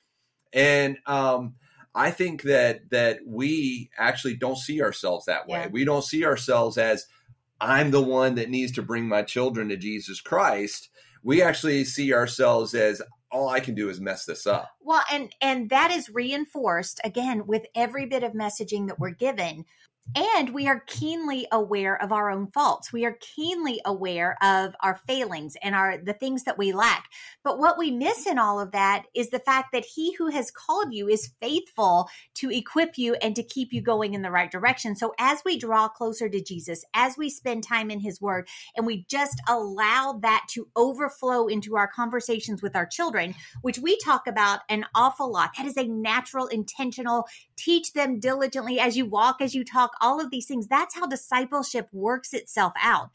And 0.54 0.96
um, 1.04 1.56
I 1.94 2.12
think 2.12 2.42
that 2.42 2.90
that 2.90 3.20
we 3.26 3.90
actually 3.98 4.36
don't 4.36 4.56
see 4.56 4.80
ourselves 4.80 5.26
that 5.26 5.46
way. 5.46 5.60
Yeah. 5.60 5.68
We 5.68 5.84
don't 5.84 6.04
see 6.04 6.24
ourselves 6.24 6.78
as 6.78 7.06
I'm 7.60 7.90
the 7.90 8.02
one 8.02 8.36
that 8.36 8.50
needs 8.50 8.72
to 8.72 8.82
bring 8.82 9.06
my 9.06 9.22
children 9.22 9.68
to 9.68 9.76
Jesus 9.76 10.20
Christ 10.20 10.88
we 11.24 11.42
actually 11.42 11.84
see 11.84 12.12
ourselves 12.12 12.74
as 12.74 13.02
all 13.34 13.48
I 13.48 13.58
can 13.58 13.74
do 13.74 13.88
is 13.88 14.00
mess 14.00 14.24
this 14.24 14.46
up. 14.46 14.70
Well, 14.80 15.02
and 15.12 15.34
and 15.40 15.68
that 15.70 15.90
is 15.90 16.08
reinforced 16.08 17.00
again 17.04 17.46
with 17.46 17.66
every 17.74 18.06
bit 18.06 18.22
of 18.22 18.32
messaging 18.32 18.86
that 18.86 19.00
we're 19.00 19.10
given. 19.10 19.64
And 20.14 20.50
we 20.50 20.68
are 20.68 20.84
keenly 20.86 21.46
aware 21.50 22.00
of 22.00 22.12
our 22.12 22.30
own 22.30 22.48
faults. 22.48 22.92
We 22.92 23.04
are 23.04 23.16
keenly 23.20 23.80
aware 23.84 24.36
of 24.42 24.74
our 24.80 25.00
failings 25.08 25.56
and 25.62 25.74
our 25.74 25.98
the 25.98 26.12
things 26.12 26.44
that 26.44 26.58
we 26.58 26.72
lack. 26.72 27.08
But 27.42 27.58
what 27.58 27.78
we 27.78 27.90
miss 27.90 28.26
in 28.26 28.38
all 28.38 28.60
of 28.60 28.72
that 28.72 29.04
is 29.14 29.30
the 29.30 29.38
fact 29.38 29.68
that 29.72 29.84
he 29.84 30.12
who 30.14 30.28
has 30.28 30.50
called 30.50 30.92
you 30.92 31.08
is 31.08 31.32
faithful 31.40 32.08
to 32.34 32.50
equip 32.50 32.96
you 32.98 33.14
and 33.14 33.34
to 33.34 33.42
keep 33.42 33.72
you 33.72 33.80
going 33.80 34.14
in 34.14 34.22
the 34.22 34.30
right 34.30 34.50
direction. 34.50 34.94
So 34.94 35.14
as 35.18 35.40
we 35.44 35.58
draw 35.58 35.88
closer 35.88 36.28
to 36.28 36.42
Jesus, 36.42 36.84
as 36.94 37.16
we 37.16 37.28
spend 37.30 37.64
time 37.64 37.90
in 37.90 38.00
his 38.00 38.20
word 38.20 38.46
and 38.76 38.86
we 38.86 39.06
just 39.08 39.40
allow 39.48 40.18
that 40.22 40.46
to 40.50 40.68
overflow 40.76 41.46
into 41.46 41.76
our 41.76 41.88
conversations 41.88 42.62
with 42.62 42.76
our 42.76 42.86
children, 42.86 43.34
which 43.62 43.78
we 43.78 43.98
talk 43.98 44.26
about 44.26 44.60
an 44.68 44.84
awful 44.94 45.32
lot. 45.32 45.50
That 45.56 45.66
is 45.66 45.76
a 45.76 45.88
natural 45.88 46.46
intentional 46.46 47.26
teach 47.56 47.92
them 47.92 48.20
diligently 48.20 48.78
as 48.80 48.96
you 48.96 49.06
walk, 49.06 49.40
as 49.40 49.54
you 49.54 49.64
talk, 49.64 49.92
all 50.00 50.20
of 50.20 50.30
these 50.30 50.46
things. 50.46 50.66
That's 50.66 50.94
how 50.94 51.06
discipleship 51.06 51.88
works 51.92 52.32
itself 52.32 52.72
out. 52.80 53.10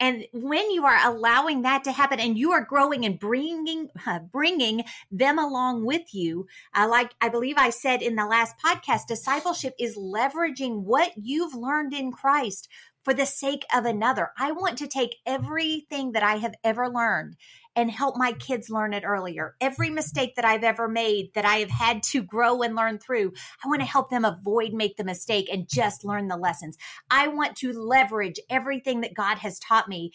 And 0.00 0.24
when 0.32 0.70
you 0.70 0.86
are 0.86 0.98
allowing 1.06 1.60
that 1.62 1.84
to 1.84 1.92
happen 1.92 2.18
and 2.18 2.36
you 2.36 2.52
are 2.52 2.64
growing 2.64 3.04
and 3.04 3.18
bringing, 3.18 3.90
uh, 4.06 4.18
bringing 4.32 4.84
them 5.10 5.38
along 5.38 5.84
with 5.84 6.14
you, 6.14 6.46
uh, 6.74 6.88
like 6.88 7.14
I 7.20 7.28
believe 7.28 7.56
I 7.58 7.68
said 7.68 8.00
in 8.00 8.16
the 8.16 8.26
last 8.26 8.56
podcast, 8.64 9.06
discipleship 9.06 9.74
is 9.78 9.98
leveraging 9.98 10.82
what 10.84 11.12
you've 11.16 11.54
learned 11.54 11.92
in 11.92 12.12
Christ 12.12 12.66
for 13.04 13.12
the 13.12 13.26
sake 13.26 13.64
of 13.74 13.84
another. 13.84 14.30
I 14.38 14.52
want 14.52 14.78
to 14.78 14.86
take 14.86 15.16
everything 15.26 16.12
that 16.12 16.22
I 16.22 16.36
have 16.36 16.54
ever 16.64 16.88
learned 16.88 17.36
and 17.76 17.90
help 17.90 18.16
my 18.16 18.32
kids 18.32 18.70
learn 18.70 18.92
it 18.92 19.04
earlier. 19.04 19.54
Every 19.60 19.90
mistake 19.90 20.34
that 20.36 20.44
I've 20.44 20.64
ever 20.64 20.88
made 20.88 21.32
that 21.34 21.44
I 21.44 21.56
have 21.56 21.70
had 21.70 22.02
to 22.04 22.22
grow 22.22 22.62
and 22.62 22.74
learn 22.74 22.98
through, 22.98 23.32
I 23.64 23.68
want 23.68 23.80
to 23.80 23.86
help 23.86 24.10
them 24.10 24.24
avoid 24.24 24.72
make 24.72 24.96
the 24.96 25.04
mistake 25.04 25.48
and 25.52 25.68
just 25.68 26.04
learn 26.04 26.28
the 26.28 26.36
lessons. 26.36 26.76
I 27.10 27.28
want 27.28 27.56
to 27.58 27.72
leverage 27.72 28.40
everything 28.48 29.00
that 29.02 29.14
God 29.14 29.38
has 29.38 29.58
taught 29.58 29.88
me 29.88 30.12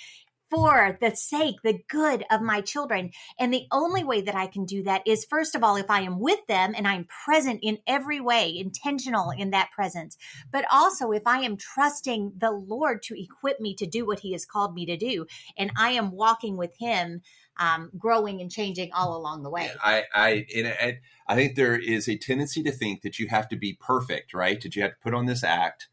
for 0.49 0.97
the 1.01 1.15
sake, 1.15 1.55
the 1.63 1.79
good 1.89 2.23
of 2.29 2.41
my 2.41 2.61
children. 2.61 3.11
And 3.39 3.53
the 3.53 3.65
only 3.71 4.03
way 4.03 4.21
that 4.21 4.35
I 4.35 4.47
can 4.47 4.65
do 4.65 4.83
that 4.83 5.01
is, 5.05 5.25
first 5.25 5.55
of 5.55 5.63
all, 5.63 5.75
if 5.75 5.89
I 5.89 6.01
am 6.01 6.19
with 6.19 6.39
them 6.47 6.73
and 6.75 6.87
I'm 6.87 7.07
present 7.25 7.59
in 7.63 7.79
every 7.87 8.19
way, 8.19 8.55
intentional 8.57 9.31
in 9.31 9.51
that 9.51 9.71
presence, 9.71 10.17
but 10.51 10.65
also 10.71 11.11
if 11.11 11.23
I 11.25 11.39
am 11.39 11.57
trusting 11.57 12.33
the 12.37 12.51
Lord 12.51 13.01
to 13.03 13.19
equip 13.19 13.59
me 13.59 13.73
to 13.75 13.85
do 13.85 14.05
what 14.05 14.19
He 14.19 14.33
has 14.33 14.45
called 14.45 14.75
me 14.75 14.85
to 14.85 14.97
do, 14.97 15.25
and 15.57 15.71
I 15.77 15.91
am 15.91 16.11
walking 16.11 16.57
with 16.57 16.77
Him. 16.79 17.21
Um, 17.57 17.89
growing 17.97 18.41
and 18.41 18.51
changing 18.51 18.91
all 18.91 19.15
along 19.15 19.43
the 19.43 19.49
way. 19.49 19.71
I 19.81 20.03
I, 20.13 20.45
I 20.53 20.99
I 21.27 21.35
think 21.35 21.55
there 21.55 21.79
is 21.79 22.09
a 22.09 22.17
tendency 22.17 22.61
to 22.63 22.71
think 22.71 23.01
that 23.03 23.17
you 23.17 23.27
have 23.29 23.47
to 23.49 23.55
be 23.55 23.77
perfect, 23.79 24.33
right? 24.33 24.59
That 24.61 24.75
you 24.75 24.81
have 24.81 24.91
to 24.91 24.97
put 25.01 25.13
on 25.13 25.25
this 25.25 25.43
act 25.43 25.87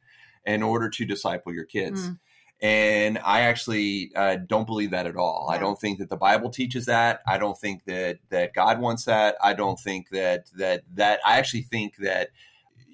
in 0.45 0.63
order 0.63 0.91
to 0.91 1.05
disciple 1.05 1.55
your 1.55 1.65
kids. 1.65 2.09
Mm. 2.09 2.19
And 2.61 3.19
I 3.25 3.41
actually 3.41 4.13
uh, 4.15 4.37
don't 4.47 4.67
believe 4.67 4.93
that 4.93 5.07
at 5.07 5.17
all. 5.17 5.49
Yeah. 5.49 5.57
I 5.57 5.59
don't 5.59 5.81
think 5.81 5.99
that 5.99 6.11
the 6.11 6.17
Bible 6.17 6.49
teaches 6.49 6.87
that. 6.87 7.21
I 7.27 7.39
don't 7.39 7.59
think 7.59 7.85
that 7.87 8.19
that 8.31 8.55
God 8.55 8.81
wants 8.81 9.05
that. 9.05 9.37
I 9.43 9.55
don't 9.55 9.79
think 9.79 10.11
that 10.11 10.47
that 10.57 10.83
that. 10.95 11.21
I 11.27 11.39
actually 11.39 11.63
think 11.63 11.97
that 11.99 12.31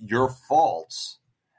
your 0.01 0.31
faults 0.31 1.19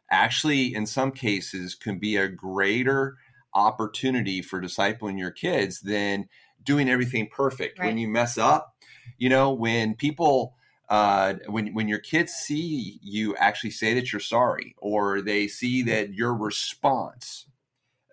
actually, 0.09 0.73
in 0.73 0.87
some 0.87 1.11
cases, 1.11 1.75
can 1.75 1.99
be 1.99 2.17
a 2.17 2.27
greater 2.27 3.17
opportunity 3.53 4.41
for 4.41 4.59
discipling 4.59 5.19
your 5.19 5.31
kids 5.31 5.81
than 5.81 6.27
doing 6.69 6.89
everything 6.89 7.27
perfect. 7.27 7.79
Right. 7.79 7.87
When 7.87 7.97
you 7.97 8.07
mess 8.07 8.37
up, 8.37 8.75
you 9.17 9.29
know, 9.29 9.51
when 9.51 9.95
people 9.95 10.55
uh, 10.87 11.35
when 11.47 11.73
when 11.73 11.87
your 11.87 11.99
kids 11.99 12.33
see 12.33 12.99
you 13.01 13.35
actually 13.35 13.71
say 13.71 13.93
that 13.95 14.11
you're 14.11 14.19
sorry, 14.19 14.75
or 14.77 15.21
they 15.21 15.47
see 15.47 15.81
that 15.83 16.13
your 16.13 16.33
response 16.33 17.45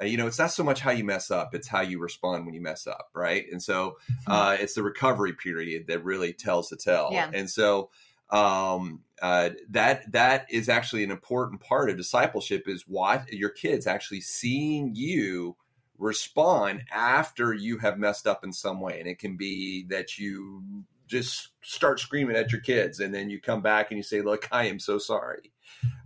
uh, 0.01 0.05
you 0.05 0.17
know, 0.17 0.27
it's 0.27 0.39
not 0.39 0.51
so 0.51 0.63
much 0.63 0.81
how 0.81 0.91
you 0.91 1.05
mess 1.05 1.31
up; 1.31 1.55
it's 1.55 1.69
how 1.69 1.81
you 1.81 1.99
respond 1.99 2.45
when 2.45 2.55
you 2.55 2.61
mess 2.61 2.87
up, 2.87 3.09
right? 3.15 3.45
And 3.51 3.63
so, 3.63 3.97
hmm. 4.27 4.33
uh, 4.33 4.57
it's 4.61 4.75
the 4.75 4.83
recovery 4.83 5.33
period 5.33 5.87
that 5.89 6.05
really 6.05 6.33
tells 6.33 6.69
the 6.69 6.77
tale. 6.77 7.09
Yeah. 7.13 7.31
And 7.33 7.49
so, 7.49 7.91
um, 8.31 9.03
uh, 9.23 9.51
that 9.71 10.13
that 10.13 10.47
is 10.51 10.69
actually 10.69 11.05
an 11.05 11.11
important 11.11 11.61
part 11.63 11.89
of 11.89 11.97
discipleship 11.97 12.65
is 12.67 12.85
what 12.87 13.33
your 13.33 13.51
kids 13.51 13.87
actually 13.87 14.21
seeing 14.21 14.95
you 14.95 15.57
respond 15.99 16.85
after 16.93 17.53
you 17.53 17.79
have 17.79 17.99
messed 17.99 18.27
up 18.27 18.45
in 18.45 18.53
some 18.53 18.81
way, 18.81 18.99
and 18.99 19.09
it 19.09 19.19
can 19.19 19.37
be 19.37 19.85
that 19.89 20.19
you 20.19 20.85
just 21.07 21.51
start 21.63 22.01
screaming 22.01 22.37
at 22.37 22.53
your 22.53 22.61
kids, 22.61 23.01
and 23.01 23.15
then 23.15 23.31
you 23.31 23.41
come 23.41 23.63
back 23.63 23.91
and 23.91 23.97
you 23.97 24.03
say, 24.03 24.21
"Look, 24.21 24.49
I 24.51 24.67
am 24.67 24.79
so 24.79 24.99
sorry. 24.99 25.53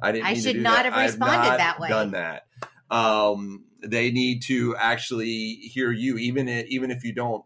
I 0.02 0.12
didn't. 0.12 0.26
I 0.26 0.34
should 0.34 0.60
not 0.60 0.84
that. 0.84 0.92
have 0.92 1.04
responded 1.04 1.58
that 1.58 1.80
way. 1.80 1.88
Done 1.88 2.12
that." 2.12 2.46
Um, 2.90 3.64
they 3.82 4.10
need 4.10 4.42
to 4.42 4.76
actually 4.76 5.54
hear 5.54 5.92
you, 5.92 6.18
even 6.18 6.48
if, 6.48 6.66
even 6.66 6.90
if 6.90 7.04
you 7.04 7.12
don't. 7.12 7.44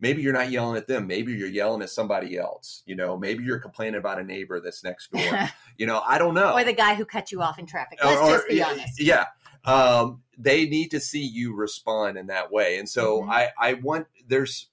Maybe 0.00 0.22
you're 0.22 0.34
not 0.34 0.50
yelling 0.50 0.76
at 0.76 0.86
them. 0.86 1.06
Maybe 1.06 1.32
you're 1.32 1.48
yelling 1.48 1.80
at 1.80 1.88
somebody 1.88 2.36
else. 2.36 2.82
You 2.84 2.94
know, 2.94 3.16
maybe 3.16 3.44
you're 3.44 3.60
complaining 3.60 3.98
about 3.98 4.18
a 4.18 4.24
neighbor 4.24 4.60
that's 4.60 4.84
next 4.84 5.10
door. 5.12 5.48
you 5.78 5.86
know, 5.86 6.02
I 6.04 6.18
don't 6.18 6.34
know. 6.34 6.52
Or 6.52 6.64
the 6.64 6.74
guy 6.74 6.94
who 6.94 7.04
cut 7.06 7.32
you 7.32 7.40
off 7.40 7.58
in 7.58 7.64
traffic. 7.64 8.00
Let's 8.04 8.20
or, 8.20 8.36
just 8.36 8.48
be 8.48 8.62
honest. 8.62 9.00
Yeah. 9.00 9.26
Um, 9.64 10.22
they 10.36 10.66
need 10.66 10.90
to 10.90 11.00
see 11.00 11.24
you 11.24 11.54
respond 11.54 12.18
in 12.18 12.26
that 12.26 12.52
way. 12.52 12.78
And 12.78 12.88
so 12.88 13.20
mm-hmm. 13.20 13.30
I, 13.30 13.48
I 13.58 13.74
want 13.74 14.06
there's 14.26 14.68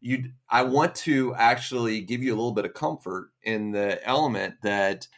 you 0.00 0.32
I 0.48 0.62
want 0.62 0.94
to 0.96 1.34
actually 1.34 2.00
give 2.00 2.22
you 2.22 2.32
a 2.34 2.36
little 2.36 2.52
bit 2.52 2.64
of 2.64 2.74
comfort 2.74 3.30
in 3.42 3.72
the 3.72 4.04
element 4.06 4.56
that 4.62 5.08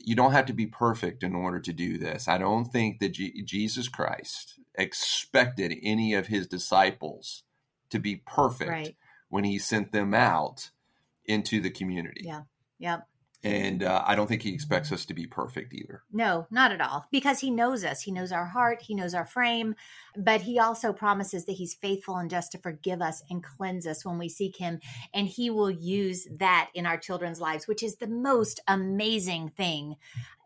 you 0.00 0.14
don't 0.14 0.32
have 0.32 0.46
to 0.46 0.52
be 0.52 0.66
perfect 0.66 1.22
in 1.22 1.34
order 1.34 1.60
to 1.60 1.72
do 1.72 1.98
this. 1.98 2.28
I 2.28 2.38
don't 2.38 2.66
think 2.66 2.98
that 3.00 3.12
G- 3.12 3.42
Jesus 3.44 3.88
Christ 3.88 4.54
expected 4.74 5.74
any 5.82 6.14
of 6.14 6.26
his 6.26 6.46
disciples 6.46 7.44
to 7.90 7.98
be 7.98 8.16
perfect 8.26 8.70
right. 8.70 8.96
when 9.28 9.44
he 9.44 9.58
sent 9.58 9.92
them 9.92 10.12
out 10.12 10.70
into 11.24 11.60
the 11.60 11.70
community. 11.70 12.22
Yeah. 12.24 12.42
Yeah. 12.78 13.00
And 13.44 13.82
uh, 13.82 14.02
I 14.06 14.14
don't 14.14 14.26
think 14.26 14.40
he 14.40 14.54
expects 14.54 14.90
us 14.90 15.04
to 15.04 15.14
be 15.14 15.26
perfect 15.26 15.74
either. 15.74 16.02
No, 16.10 16.46
not 16.50 16.72
at 16.72 16.80
all. 16.80 17.04
Because 17.12 17.40
he 17.40 17.50
knows 17.50 17.84
us. 17.84 18.00
He 18.00 18.10
knows 18.10 18.32
our 18.32 18.46
heart. 18.46 18.80
He 18.80 18.94
knows 18.94 19.12
our 19.12 19.26
frame. 19.26 19.74
But 20.16 20.40
he 20.40 20.58
also 20.58 20.94
promises 20.94 21.44
that 21.44 21.52
he's 21.52 21.74
faithful 21.74 22.16
and 22.16 22.30
just 22.30 22.52
to 22.52 22.58
forgive 22.58 23.02
us 23.02 23.22
and 23.28 23.44
cleanse 23.44 23.86
us 23.86 24.02
when 24.02 24.18
we 24.18 24.30
seek 24.30 24.56
him. 24.56 24.80
And 25.12 25.28
he 25.28 25.50
will 25.50 25.70
use 25.70 26.26
that 26.38 26.70
in 26.74 26.86
our 26.86 26.96
children's 26.96 27.38
lives, 27.38 27.68
which 27.68 27.82
is 27.82 27.96
the 27.96 28.06
most 28.06 28.60
amazing 28.66 29.50
thing 29.50 29.96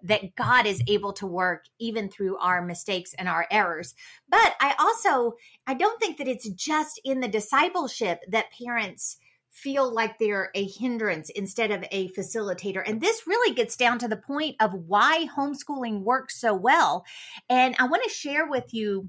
that 0.03 0.35
God 0.35 0.67
is 0.67 0.83
able 0.89 1.13
to 1.15 1.27
work 1.27 1.67
even 1.79 2.09
through 2.09 2.37
our 2.39 2.63
mistakes 2.63 3.15
and 3.15 3.29
our 3.29 3.47
errors. 3.51 3.95
But 4.29 4.55
I 4.61 4.75
also, 4.81 5.37
I 5.69 5.75
don't 5.75 6.01
think 6.01 6.19
that 6.19 6.29
it's 6.29 6.49
just 6.51 7.01
in 7.05 7.21
the 7.21 7.29
discipleship 7.29 8.21
that 8.29 8.47
parents 8.61 9.19
feel 9.63 9.93
like 9.93 10.19
they're 10.19 10.51
a 10.55 10.67
hindrance 10.67 11.31
instead 11.31 11.71
of 11.71 11.85
a 11.91 12.11
facilitator. 12.11 12.83
And 12.87 13.01
this 13.01 13.27
really 13.27 13.55
gets 13.55 13.77
down 13.77 13.99
to 14.01 14.09
the 14.09 14.17
point 14.17 14.57
of 14.61 14.73
why 14.73 15.27
homeschooling 15.37 16.03
works 16.03 16.41
so 16.41 16.55
well. 16.55 17.05
And 17.49 17.75
I 17.79 17.87
want 17.87 18.03
to 18.05 18.11
share 18.11 18.47
with 18.47 18.73
you 18.73 19.09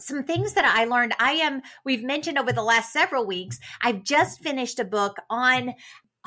some 0.00 0.22
things 0.22 0.52
that 0.52 0.64
I 0.64 0.84
learned. 0.84 1.14
I 1.18 1.32
am, 1.32 1.62
we've 1.84 2.04
mentioned 2.04 2.38
over 2.38 2.52
the 2.52 2.62
last 2.62 2.92
several 2.92 3.26
weeks, 3.26 3.58
I've 3.82 4.04
just 4.04 4.40
finished 4.40 4.78
a 4.78 4.84
book 4.84 5.16
on 5.28 5.74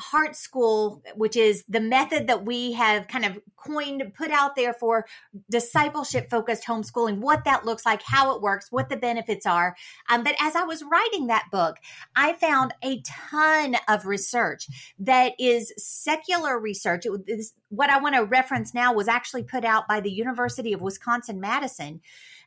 Heart 0.00 0.36
School, 0.36 1.02
which 1.14 1.36
is 1.36 1.64
the 1.68 1.80
method 1.80 2.26
that 2.26 2.44
we 2.44 2.72
have 2.72 3.08
kind 3.08 3.24
of 3.24 3.38
coined, 3.56 4.02
put 4.16 4.30
out 4.30 4.56
there 4.56 4.72
for 4.72 5.06
discipleship 5.50 6.28
focused 6.30 6.66
homeschooling, 6.66 7.18
what 7.18 7.44
that 7.44 7.64
looks 7.64 7.86
like, 7.86 8.02
how 8.02 8.34
it 8.34 8.42
works, 8.42 8.66
what 8.70 8.88
the 8.88 8.96
benefits 8.96 9.46
are. 9.46 9.76
Um, 10.10 10.24
but 10.24 10.34
as 10.40 10.56
I 10.56 10.62
was 10.64 10.82
writing 10.82 11.26
that 11.26 11.46
book, 11.52 11.76
I 12.16 12.32
found 12.32 12.74
a 12.82 13.02
ton 13.02 13.76
of 13.88 14.06
research 14.06 14.66
that 14.98 15.32
is 15.38 15.72
secular 15.76 16.58
research. 16.58 17.06
It, 17.06 17.44
what 17.68 17.90
I 17.90 17.98
want 17.98 18.14
to 18.14 18.24
reference 18.24 18.74
now 18.74 18.92
was 18.92 19.08
actually 19.08 19.44
put 19.44 19.64
out 19.64 19.86
by 19.88 20.00
the 20.00 20.10
University 20.10 20.72
of 20.72 20.80
Wisconsin 20.80 21.40
Madison 21.40 22.00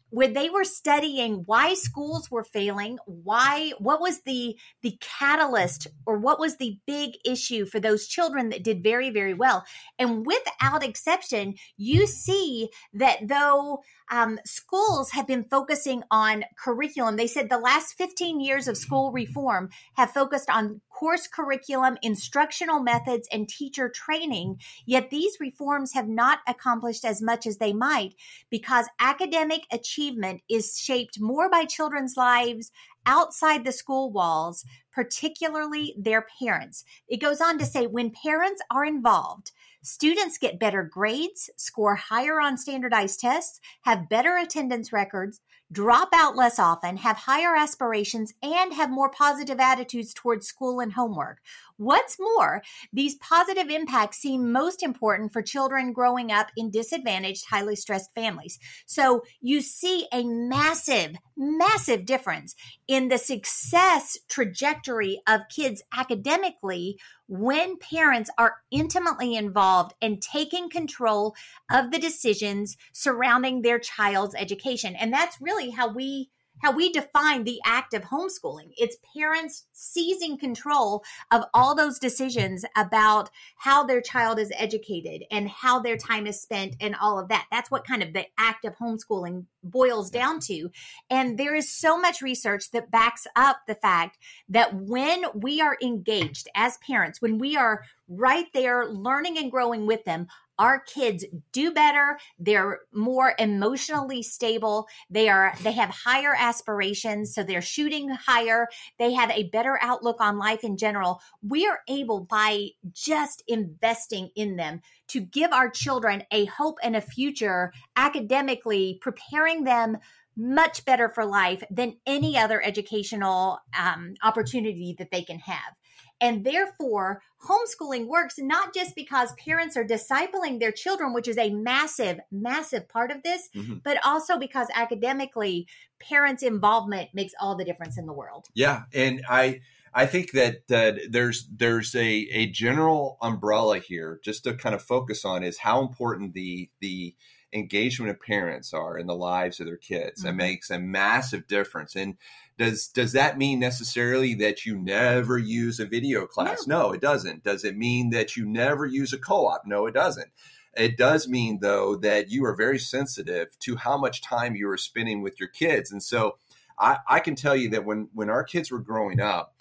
where 0.09 0.27
they 0.27 0.49
were 0.49 0.63
studying 0.63 1.43
why 1.45 1.73
schools 1.73 2.29
were 2.31 2.43
failing, 2.43 2.97
why 3.05 3.73
what 3.79 4.01
was 4.01 4.21
the 4.21 4.57
the 4.81 4.97
catalyst 5.01 5.87
or 6.05 6.17
what 6.17 6.39
was 6.39 6.57
the 6.57 6.77
big 6.85 7.15
issue 7.25 7.65
for 7.65 7.79
those 7.79 8.07
children 8.07 8.49
that 8.49 8.63
did 8.63 8.83
very 8.83 9.09
very 9.09 9.33
well. 9.33 9.65
And 9.99 10.25
without 10.25 10.83
exception, 10.83 11.55
you 11.77 12.07
see 12.07 12.69
that 12.93 13.27
though 13.27 13.81
um, 14.11 14.39
schools 14.45 15.11
have 15.11 15.27
been 15.27 15.43
focusing 15.43 16.03
on 16.11 16.45
curriculum. 16.57 17.15
They 17.15 17.27
said 17.27 17.49
the 17.49 17.57
last 17.57 17.93
15 17.93 18.39
years 18.39 18.67
of 18.67 18.77
school 18.77 19.11
reform 19.11 19.69
have 19.95 20.11
focused 20.11 20.49
on 20.49 20.81
course 20.97 21.27
curriculum, 21.27 21.97
instructional 22.01 22.81
methods, 22.81 23.27
and 23.31 23.49
teacher 23.49 23.89
training. 23.89 24.59
Yet 24.85 25.09
these 25.09 25.37
reforms 25.39 25.93
have 25.93 26.07
not 26.07 26.39
accomplished 26.47 27.03
as 27.03 27.21
much 27.21 27.45
as 27.45 27.57
they 27.57 27.73
might 27.73 28.15
because 28.49 28.87
academic 28.99 29.61
achievement 29.71 30.41
is 30.49 30.79
shaped 30.79 31.19
more 31.19 31.49
by 31.49 31.65
children's 31.65 32.15
lives 32.15 32.71
outside 33.05 33.65
the 33.65 33.71
school 33.71 34.11
walls, 34.11 34.65
particularly 34.95 35.93
their 35.97 36.25
parents. 36.39 36.85
It 37.09 37.17
goes 37.17 37.41
on 37.41 37.59
to 37.59 37.65
say 37.65 37.85
when 37.85 38.11
parents 38.11 38.61
are 38.71 38.85
involved, 38.85 39.51
Students 39.85 40.39
get 40.39 40.57
better 40.57 40.81
grades, 40.81 41.47
score 41.57 41.93
higher 41.93 42.41
on 42.41 42.57
standardized 42.57 43.19
tests, 43.19 43.59
have 43.83 44.09
better 44.09 44.35
attendance 44.35 44.91
records, 44.91 45.41
drop 45.71 46.09
out 46.11 46.35
less 46.35 46.57
often, 46.57 46.97
have 46.97 47.17
higher 47.17 47.55
aspirations, 47.55 48.33
and 48.41 48.73
have 48.73 48.89
more 48.89 49.11
positive 49.11 49.59
attitudes 49.59 50.11
towards 50.11 50.47
school 50.47 50.79
and 50.79 50.93
homework. 50.93 51.37
What's 51.77 52.17
more, 52.19 52.63
these 52.93 53.13
positive 53.15 53.69
impacts 53.69 54.17
seem 54.17 54.51
most 54.51 54.81
important 54.81 55.31
for 55.31 55.43
children 55.43 55.93
growing 55.93 56.31
up 56.31 56.47
in 56.57 56.71
disadvantaged, 56.71 57.45
highly 57.47 57.75
stressed 57.75 58.11
families. 58.15 58.57
So 58.87 59.21
you 59.39 59.61
see 59.61 60.07
a 60.11 60.23
massive, 60.23 61.15
massive 61.37 62.05
difference 62.07 62.55
in 62.87 63.09
the 63.09 63.19
success 63.19 64.17
trajectory 64.29 64.84
of 65.27 65.41
kids 65.49 65.81
academically 65.93 66.99
when 67.27 67.77
parents 67.77 68.29
are 68.37 68.57
intimately 68.71 69.35
involved 69.35 69.93
and 70.01 70.21
taking 70.21 70.69
control 70.69 71.35
of 71.71 71.91
the 71.91 71.99
decisions 71.99 72.77
surrounding 72.93 73.61
their 73.61 73.79
child's 73.79 74.35
education. 74.35 74.95
And 74.95 75.11
that's 75.11 75.41
really 75.41 75.71
how 75.71 75.87
we 75.93 76.29
how 76.61 76.71
we 76.71 76.91
define 76.91 77.43
the 77.43 77.59
act 77.65 77.93
of 77.93 78.03
homeschooling. 78.03 78.71
It's 78.77 78.97
parents 79.15 79.65
seizing 79.73 80.37
control 80.37 81.03
of 81.31 81.43
all 81.53 81.75
those 81.75 81.99
decisions 81.99 82.65
about 82.75 83.29
how 83.57 83.83
their 83.83 84.01
child 84.01 84.39
is 84.39 84.51
educated 84.55 85.23
and 85.31 85.49
how 85.49 85.79
their 85.79 85.97
time 85.97 86.27
is 86.27 86.41
spent 86.41 86.75
and 86.79 86.95
all 86.95 87.19
of 87.19 87.29
that. 87.29 87.45
That's 87.51 87.71
what 87.71 87.85
kind 87.85 88.03
of 88.03 88.13
the 88.13 88.25
act 88.37 88.65
of 88.65 88.75
homeschooling 88.75 89.45
boils 89.63 90.09
down 90.09 90.39
to. 90.41 90.69
And 91.09 91.37
there 91.37 91.55
is 91.55 91.71
so 91.71 91.99
much 91.99 92.21
research 92.21 92.71
that 92.71 92.91
backs 92.91 93.27
up 93.35 93.57
the 93.67 93.75
fact 93.75 94.17
that 94.49 94.75
when 94.75 95.23
we 95.33 95.61
are 95.61 95.77
engaged 95.81 96.47
as 96.55 96.77
parents, 96.77 97.21
when 97.21 97.37
we 97.37 97.57
are 97.57 97.83
right 98.07 98.45
there 98.53 98.85
learning 98.85 99.37
and 99.37 99.51
growing 99.51 99.87
with 99.87 100.03
them, 100.05 100.27
our 100.59 100.79
kids 100.79 101.25
do 101.51 101.71
better. 101.71 102.17
They're 102.39 102.79
more 102.93 103.33
emotionally 103.39 104.23
stable. 104.23 104.87
They 105.09 105.29
are 105.29 105.53
they 105.63 105.73
have 105.73 105.89
higher 105.89 106.35
aspirations 106.37 107.33
so 107.33 107.43
they're 107.43 107.61
shooting 107.61 108.09
higher. 108.09 108.67
They 108.97 109.13
have 109.13 109.31
a 109.31 109.49
better 109.49 109.77
outlook 109.81 110.17
on 110.19 110.37
life 110.37 110.63
in 110.63 110.77
general. 110.77 111.21
We 111.41 111.67
are 111.67 111.79
able 111.87 112.21
by 112.21 112.69
just 112.93 113.43
investing 113.47 114.29
in 114.35 114.55
them 114.55 114.81
to 115.09 115.21
give 115.21 115.51
our 115.51 115.69
children 115.69 116.23
a 116.31 116.45
hope 116.45 116.77
and 116.83 116.95
a 116.95 117.01
future 117.01 117.71
academically 117.95 118.97
preparing 119.01 119.63
them 119.63 119.97
much 120.37 120.83
better 120.85 121.09
for 121.09 121.25
life 121.25 121.63
than 121.71 121.95
any 122.05 122.37
other 122.37 122.61
educational 122.61 123.59
um, 123.79 124.15
opportunity 124.21 124.95
that 124.97 125.11
they 125.11 125.23
can 125.23 125.39
have 125.39 125.73
and 126.21 126.45
therefore, 126.45 127.21
homeschooling 127.45 128.07
works 128.07 128.35
not 128.37 128.73
just 128.73 128.95
because 128.95 129.33
parents 129.33 129.75
are 129.75 129.85
discipling 129.85 130.59
their 130.59 130.71
children, 130.71 131.13
which 131.13 131.27
is 131.27 131.37
a 131.37 131.49
massive, 131.49 132.19
massive 132.31 132.87
part 132.87 133.11
of 133.11 133.21
this, 133.23 133.49
mm-hmm. 133.55 133.75
but 133.83 133.97
also 134.05 134.37
because 134.37 134.67
academically, 134.73 135.67
parents' 135.99 136.43
involvement 136.43 137.09
makes 137.13 137.33
all 137.39 137.55
the 137.55 137.65
difference 137.65 137.97
in 137.97 138.05
the 138.05 138.13
world. 138.13 138.45
Yeah. 138.53 138.83
And 138.93 139.23
I, 139.29 139.61
I 139.93 140.05
think 140.05 140.31
that 140.31 140.57
uh, 140.71 140.99
there's 141.09 141.47
there's 141.55 141.95
a, 141.95 142.01
a 142.03 142.47
general 142.47 143.17
umbrella 143.21 143.79
here 143.79 144.19
just 144.23 144.43
to 144.43 144.53
kind 144.53 144.75
of 144.75 144.81
focus 144.81 145.23
on 145.23 145.43
is 145.43 145.59
how 145.59 145.81
important 145.81 146.33
the 146.33 146.69
the 146.81 147.15
engagement 147.53 148.11
of 148.11 148.19
parents 148.19 148.73
are 148.73 148.97
in 148.97 149.07
the 149.07 149.15
lives 149.15 149.59
of 149.59 149.65
their 149.65 149.77
kids. 149.77 150.19
Mm-hmm. 150.19 150.29
It 150.29 150.35
makes 150.35 150.69
a 150.69 150.79
massive 150.79 151.47
difference. 151.47 151.95
And 151.95 152.17
does 152.57 152.87
does 152.87 153.13
that 153.13 153.37
mean 153.37 153.59
necessarily 153.59 154.33
that 154.35 154.65
you 154.65 154.77
never 154.77 155.37
use 155.37 155.79
a 155.79 155.85
video 155.85 156.25
class? 156.25 156.65
No. 156.67 156.87
no, 156.87 156.91
it 156.93 157.01
doesn't. 157.01 157.43
Does 157.43 157.63
it 157.63 157.75
mean 157.75 158.11
that 158.11 158.35
you 158.35 158.45
never 158.45 158.85
use 158.85 159.13
a 159.13 159.17
co-op? 159.17 159.63
No, 159.65 159.85
it 159.87 159.93
doesn't. 159.93 160.29
It 160.75 160.97
does 160.97 161.27
mean 161.27 161.59
though 161.61 161.95
that 161.97 162.29
you 162.29 162.45
are 162.45 162.55
very 162.55 162.79
sensitive 162.79 163.57
to 163.59 163.75
how 163.75 163.97
much 163.97 164.21
time 164.21 164.55
you 164.55 164.69
are 164.69 164.77
spending 164.77 165.21
with 165.21 165.39
your 165.39 165.49
kids. 165.49 165.91
And 165.91 166.01
so 166.01 166.37
I, 166.77 166.97
I 167.07 167.19
can 167.19 167.35
tell 167.35 167.55
you 167.55 167.69
that 167.71 167.85
when 167.85 168.09
when 168.13 168.29
our 168.29 168.43
kids 168.43 168.71
were 168.71 168.79
growing 168.79 169.19
up, 169.19 169.55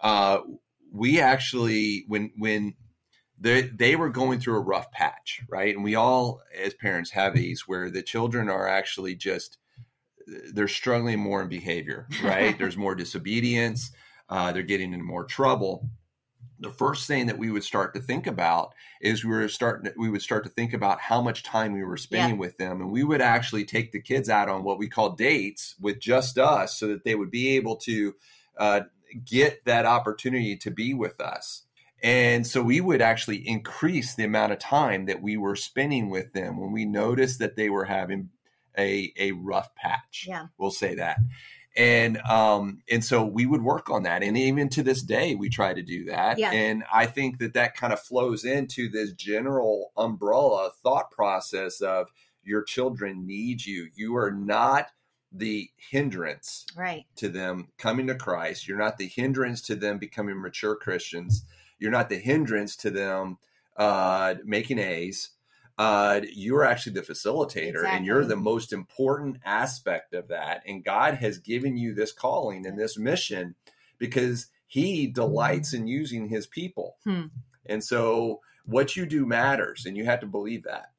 uh, 0.00 0.40
we 0.92 1.20
actually 1.20 2.04
when 2.06 2.32
when 2.36 2.74
they, 3.40 3.62
they 3.62 3.96
were 3.96 4.08
going 4.08 4.40
through 4.40 4.56
a 4.56 4.62
rough 4.62 4.90
patch, 4.90 5.42
right? 5.48 5.74
And 5.74 5.84
we 5.84 5.94
all, 5.94 6.40
as 6.60 6.74
parents, 6.74 7.10
have 7.10 7.34
these 7.34 7.68
where 7.68 7.90
the 7.90 8.02
children 8.02 8.48
are 8.48 8.66
actually 8.66 9.14
just 9.14 9.58
they're 10.52 10.68
struggling 10.68 11.18
more 11.18 11.42
in 11.42 11.48
behavior, 11.48 12.06
right? 12.22 12.58
There's 12.58 12.76
more 12.76 12.94
disobedience. 12.94 13.90
Uh, 14.28 14.52
they're 14.52 14.62
getting 14.62 14.92
into 14.92 15.04
more 15.04 15.24
trouble. 15.24 15.88
The 16.60 16.70
first 16.70 17.06
thing 17.06 17.26
that 17.26 17.38
we 17.38 17.50
would 17.50 17.62
start 17.62 17.94
to 17.94 18.00
think 18.00 18.26
about 18.26 18.74
is 19.00 19.24
we 19.24 19.30
were 19.30 19.48
starting. 19.48 19.92
We 19.96 20.10
would 20.10 20.22
start 20.22 20.44
to 20.44 20.50
think 20.50 20.74
about 20.74 21.00
how 21.00 21.22
much 21.22 21.44
time 21.44 21.72
we 21.72 21.84
were 21.84 21.96
spending 21.96 22.34
yeah. 22.34 22.40
with 22.40 22.58
them, 22.58 22.80
and 22.80 22.90
we 22.90 23.04
would 23.04 23.20
actually 23.20 23.64
take 23.64 23.92
the 23.92 24.02
kids 24.02 24.28
out 24.28 24.48
on 24.48 24.64
what 24.64 24.78
we 24.78 24.88
call 24.88 25.10
dates 25.10 25.76
with 25.80 26.00
just 26.00 26.36
us, 26.36 26.76
so 26.76 26.88
that 26.88 27.04
they 27.04 27.14
would 27.14 27.30
be 27.30 27.56
able 27.56 27.76
to 27.76 28.14
uh, 28.58 28.80
get 29.24 29.64
that 29.66 29.86
opportunity 29.86 30.56
to 30.56 30.70
be 30.70 30.94
with 30.94 31.20
us. 31.20 31.62
And 32.02 32.46
so 32.46 32.62
we 32.62 32.80
would 32.80 33.02
actually 33.02 33.48
increase 33.48 34.14
the 34.14 34.24
amount 34.24 34.52
of 34.52 34.58
time 34.58 35.06
that 35.06 35.22
we 35.22 35.36
were 35.36 35.56
spending 35.56 36.10
with 36.10 36.32
them 36.32 36.60
when 36.60 36.72
we 36.72 36.84
noticed 36.84 37.40
that 37.40 37.56
they 37.56 37.70
were 37.70 37.84
having 37.84 38.30
a, 38.78 39.12
a 39.18 39.32
rough 39.32 39.74
patch. 39.74 40.26
Yeah. 40.28 40.46
We'll 40.58 40.70
say 40.70 40.94
that. 40.96 41.18
And 41.76 42.18
um 42.22 42.82
and 42.90 43.04
so 43.04 43.24
we 43.24 43.46
would 43.46 43.62
work 43.62 43.88
on 43.88 44.02
that 44.02 44.22
and 44.22 44.36
even 44.36 44.68
to 44.70 44.82
this 44.82 45.02
day 45.02 45.34
we 45.34 45.48
try 45.48 45.74
to 45.74 45.82
do 45.82 46.06
that. 46.06 46.38
Yeah. 46.38 46.50
And 46.50 46.82
I 46.92 47.06
think 47.06 47.38
that 47.38 47.54
that 47.54 47.76
kind 47.76 47.92
of 47.92 48.00
flows 48.00 48.44
into 48.44 48.88
this 48.88 49.12
general 49.12 49.92
umbrella 49.96 50.70
thought 50.82 51.10
process 51.10 51.80
of 51.80 52.08
your 52.42 52.62
children 52.62 53.26
need 53.26 53.64
you. 53.64 53.88
You 53.94 54.16
are 54.16 54.32
not 54.32 54.88
the 55.30 55.68
hindrance 55.76 56.64
right. 56.74 57.04
to 57.16 57.28
them 57.28 57.68
coming 57.76 58.06
to 58.06 58.14
Christ. 58.14 58.66
You're 58.66 58.78
not 58.78 58.96
the 58.96 59.06
hindrance 59.06 59.60
to 59.62 59.76
them 59.76 59.98
becoming 59.98 60.40
mature 60.40 60.74
Christians 60.74 61.44
you're 61.78 61.90
not 61.90 62.08
the 62.08 62.18
hindrance 62.18 62.76
to 62.76 62.90
them 62.90 63.38
uh, 63.76 64.34
making 64.44 64.78
A's. 64.78 65.30
Uh, 65.78 66.20
you're 66.32 66.64
actually 66.64 66.92
the 66.92 67.02
facilitator 67.02 67.68
Exactly. 67.76 67.96
and 67.96 68.04
you're 68.04 68.24
the 68.24 68.34
most 68.36 68.72
important 68.72 69.36
aspect 69.44 70.12
of 70.12 70.26
that. 70.28 70.62
And 70.66 70.84
God 70.84 71.14
has 71.14 71.38
given 71.38 71.76
you 71.76 71.94
this 71.94 72.10
calling 72.12 72.66
and 72.66 72.76
this 72.76 72.98
mission 72.98 73.54
because 73.96 74.48
He 74.66 75.06
delights 75.06 75.72
in 75.72 75.86
using 75.86 76.28
His 76.28 76.46
people. 76.48 76.96
Hmm. 77.04 77.26
And 77.66 77.84
so 77.84 78.40
what 78.64 78.96
you 78.96 79.06
do 79.06 79.24
matters, 79.24 79.86
and 79.86 79.96
you 79.96 80.04
have 80.04 80.20
to 80.20 80.26
believe 80.26 80.64
that. 80.64 80.90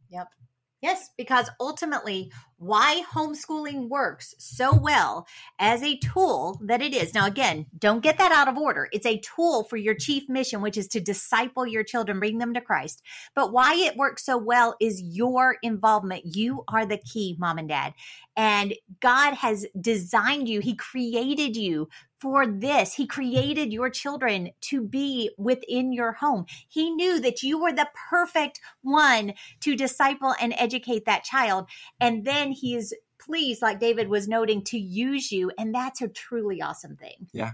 Yes, 0.81 1.09
because 1.17 1.49
ultimately, 1.59 2.31
why 2.57 3.03
homeschooling 3.11 3.89
works 3.89 4.33
so 4.37 4.73
well 4.73 5.27
as 5.59 5.83
a 5.83 5.97
tool 5.97 6.57
that 6.63 6.81
it 6.81 6.93
is. 6.93 7.13
Now, 7.13 7.25
again, 7.25 7.65
don't 7.77 8.01
get 8.01 8.17
that 8.17 8.31
out 8.31 8.47
of 8.47 8.57
order. 8.57 8.87
It's 8.93 9.05
a 9.05 9.19
tool 9.19 9.65
for 9.65 9.75
your 9.75 9.93
chief 9.93 10.29
mission, 10.29 10.61
which 10.61 10.77
is 10.77 10.87
to 10.89 11.01
disciple 11.01 11.67
your 11.67 11.83
children, 11.83 12.19
bring 12.19 12.37
them 12.37 12.53
to 12.53 12.61
Christ. 12.61 13.01
But 13.35 13.51
why 13.51 13.75
it 13.75 13.97
works 13.97 14.25
so 14.25 14.37
well 14.37 14.75
is 14.79 15.01
your 15.01 15.57
involvement. 15.63 16.35
You 16.35 16.63
are 16.69 16.85
the 16.85 16.97
key, 16.97 17.35
mom 17.39 17.57
and 17.57 17.67
dad. 17.67 17.93
And 18.37 18.73
God 19.01 19.33
has 19.33 19.65
designed 19.79 20.47
you, 20.47 20.61
He 20.61 20.75
created 20.75 21.57
you 21.57 21.89
for 22.19 22.45
this. 22.45 22.93
He 22.93 23.08
created 23.08 23.71
your 23.71 23.89
children 23.89 24.51
to 24.62 24.82
be 24.82 25.32
within 25.38 25.93
your 25.93 26.13
home. 26.13 26.45
He 26.67 26.89
knew 26.89 27.19
that 27.21 27.43
you 27.43 27.62
were 27.62 27.73
the 27.73 27.89
perfect 28.10 28.60
one 28.82 29.34
to 29.62 29.75
disciple 29.75 30.36
and 30.41 30.53
educate 30.58 31.05
that 31.05 31.23
child. 31.23 31.67
And 31.99 32.25
then 32.25 32.51
he 32.51 32.75
is 32.75 32.93
pleased, 33.19 33.62
like 33.62 33.79
David 33.79 34.10
was 34.10 34.27
noting, 34.27 34.63
to 34.65 34.77
use 34.77 35.32
you. 35.32 35.51
And 35.58 35.73
that's 35.73 36.01
a 36.01 36.08
truly 36.08 36.62
awesome 36.62 36.95
thing. 36.95 37.27
Yeah, 37.34 37.51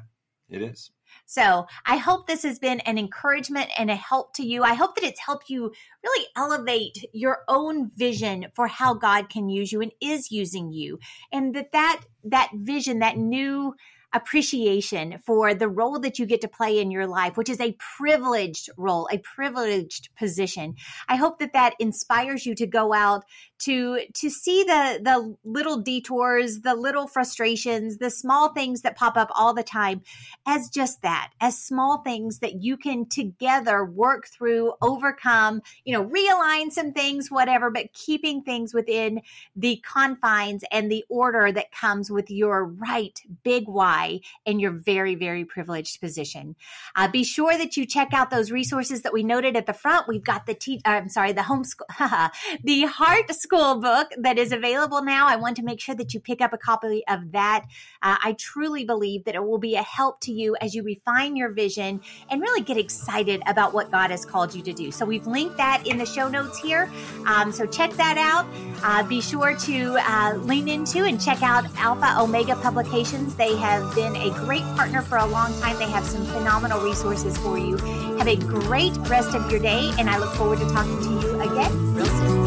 it 0.50 0.62
is. 0.62 0.92
So 1.26 1.66
I 1.86 1.98
hope 1.98 2.28
this 2.28 2.44
has 2.44 2.60
been 2.60 2.80
an 2.82 2.98
encouragement 2.98 3.70
and 3.78 3.90
a 3.90 3.96
help 3.96 4.34
to 4.36 4.44
you. 4.44 4.64
I 4.64 4.74
hope 4.74 4.96
that 4.96 5.04
it's 5.04 5.20
helped 5.20 5.50
you 5.50 5.72
really 6.04 6.28
elevate 6.36 7.06
your 7.14 7.40
own 7.48 7.92
vision 7.96 8.48
for 8.56 8.68
how 8.68 8.94
God 8.94 9.30
can 9.30 9.50
use 9.50 9.72
you 9.72 9.82
and 9.82 9.92
is 10.02 10.32
using 10.32 10.72
you. 10.72 11.00
And 11.32 11.56
that 11.56 11.72
that, 11.72 12.02
that 12.24 12.52
vision, 12.54 13.00
that 13.00 13.18
new 13.18 13.76
appreciation 14.16 15.20
for 15.26 15.54
the 15.54 15.68
role 15.68 16.00
that 16.00 16.18
you 16.18 16.26
get 16.26 16.40
to 16.40 16.48
play 16.48 16.80
in 16.80 16.90
your 16.90 17.06
life, 17.06 17.36
which 17.36 17.50
is 17.50 17.60
a 17.60 17.76
privileged 17.98 18.70
role, 18.78 19.10
a 19.12 19.18
privileged 19.18 20.08
position. 20.16 20.76
I 21.10 21.18
hope 21.18 21.40
that 21.40 21.52
that 21.52 21.74
inspires 21.80 22.46
you 22.46 22.56
to 22.56 22.66
go 22.66 22.94
out 22.94 23.26
to 23.60 24.00
to 24.14 24.30
see 24.30 24.64
the 24.64 25.00
the 25.02 25.36
little 25.44 25.78
detours, 25.78 26.62
the 26.62 26.76
little 26.76 27.08
frustrations, 27.08 27.98
the 27.98 28.10
small 28.10 28.54
things 28.54 28.82
that 28.82 28.96
pop 28.96 29.18
up 29.18 29.30
all 29.36 29.54
the 29.54 29.64
time 29.64 30.02
as 30.46 30.70
just 30.70 31.02
that, 31.02 31.32
as 31.42 31.58
small 31.58 31.98
things 32.00 32.40
that 32.40 32.62
you 32.62 32.78
can 32.78 33.08
together 33.08 33.84
work 33.84 34.28
through, 34.28 34.74
overcome, 34.82 35.62
you 35.84 35.94
know, 35.94 36.06
realign 36.06 36.72
some 36.72 36.94
things, 36.94 37.30
whatever, 37.30 37.70
but 37.70 37.92
keeping 37.94 38.42
things 38.42 38.74
within 38.74 39.22
the 39.56 39.82
confines 39.86 40.64
and 40.72 40.90
the 40.90 41.04
order 41.10 41.52
that 41.52 41.72
comes 41.72 42.10
with 42.10 42.30
your 42.30 42.64
right 42.64 43.22
big 43.44 43.68
why 43.68 44.05
and 44.46 44.62
your 44.62 44.72
very, 44.72 45.16
very 45.16 45.46
privileged 45.46 46.00
position. 46.02 46.56
Uh, 46.96 47.08
be 47.08 47.24
sure 47.24 47.58
that 47.58 47.78
you 47.78 47.86
check 47.86 48.10
out 48.14 48.30
those 48.30 48.52
resources 48.52 49.02
that 49.02 49.14
we 49.14 49.24
noted 49.24 49.56
at 49.56 49.66
the 49.66 49.74
front. 49.74 50.08
We've 50.08 50.24
got 50.24 50.46
the 50.46 50.54
te- 50.54 50.82
uh, 50.86 50.90
I'm 50.90 51.10
sorry, 51.10 51.34
the 51.34 51.42
homeschool, 51.42 52.32
the 52.64 52.82
Heart 52.84 53.34
School 53.36 53.82
book 53.82 54.08
that 54.18 54.38
is 54.38 54.52
available 54.52 55.04
now. 55.04 55.28
I 55.28 55.36
want 55.36 55.56
to 55.58 55.64
make 55.64 55.80
sure 55.80 55.96
that 55.96 56.14
you 56.14 56.20
pick 56.20 56.42
up 56.42 56.54
a 56.54 56.58
copy 56.58 57.04
of 57.08 57.32
that. 57.32 57.66
Uh, 58.02 58.18
I 58.24 58.36
truly 58.40 58.86
believe 58.86 59.26
that 59.26 59.36
it 59.36 59.44
will 59.44 59.58
be 59.58 59.76
a 59.76 59.84
help 59.84 60.20
to 60.22 60.32
you 60.32 60.56
as 60.62 60.74
you 60.74 60.84
refine 60.84 61.36
your 61.36 61.52
vision 61.52 62.02
and 62.30 62.42
really 62.42 62.62
get 62.62 62.78
excited 62.78 63.42
about 63.48 63.74
what 63.74 63.92
God 63.92 64.12
has 64.12 64.26
called 64.26 64.54
you 64.54 64.62
to 64.64 64.74
do. 64.74 64.92
So 64.92 65.06
we've 65.06 65.28
linked 65.28 65.58
that 65.58 65.86
in 65.86 65.98
the 65.98 66.06
show 66.06 66.28
notes 66.28 66.60
here. 66.60 66.92
Um, 67.28 67.52
so 67.52 67.66
check 67.66 67.92
that 67.94 68.18
out. 68.18 68.46
Uh, 68.84 69.04
be 69.08 69.22
sure 69.22 69.56
to 69.56 69.98
uh, 70.00 70.36
lean 70.38 70.68
into 70.68 71.04
and 71.04 71.22
check 71.22 71.42
out 71.44 71.66
Alpha 71.78 72.16
Omega 72.20 72.56
Publications. 72.56 73.36
They 73.36 73.56
have 73.58 73.84
been 73.94 74.16
a 74.16 74.30
great 74.32 74.64
partner 74.76 75.02
for 75.02 75.18
a 75.18 75.26
long 75.26 75.54
time. 75.60 75.78
They 75.78 75.90
have 75.90 76.06
some 76.06 76.26
phenomenal 76.26 76.82
resources 76.82 77.38
for 77.38 77.58
you. 77.58 77.78
Have 78.18 78.28
a 78.28 78.38
great 78.38 78.96
rest 79.10 79.36
of 79.36 79.52
your 79.52 79.60
day, 79.60 79.92
and 80.00 80.10
I 80.10 80.18
look 80.18 80.34
forward 80.36 80.60
to 80.60 80.70
talking 80.70 80.98
to 81.02 81.10
you 81.10 81.40
again 81.42 81.94
real 81.94 82.06
soon. 82.06 82.46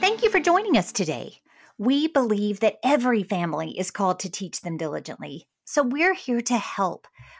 Thank 0.00 0.22
you 0.22 0.30
for 0.30 0.40
joining 0.40 0.76
us 0.76 0.92
today. 0.92 1.40
We 1.76 2.06
believe 2.06 2.60
that 2.60 2.78
every 2.84 3.24
family 3.24 3.76
is 3.78 3.90
called 3.90 4.20
to 4.20 4.30
teach 4.30 4.60
them 4.60 4.76
diligently. 4.76 5.46
So 5.64 5.82
we're 5.82 6.14
here 6.14 6.40
to 6.42 6.56
help. 6.56 7.08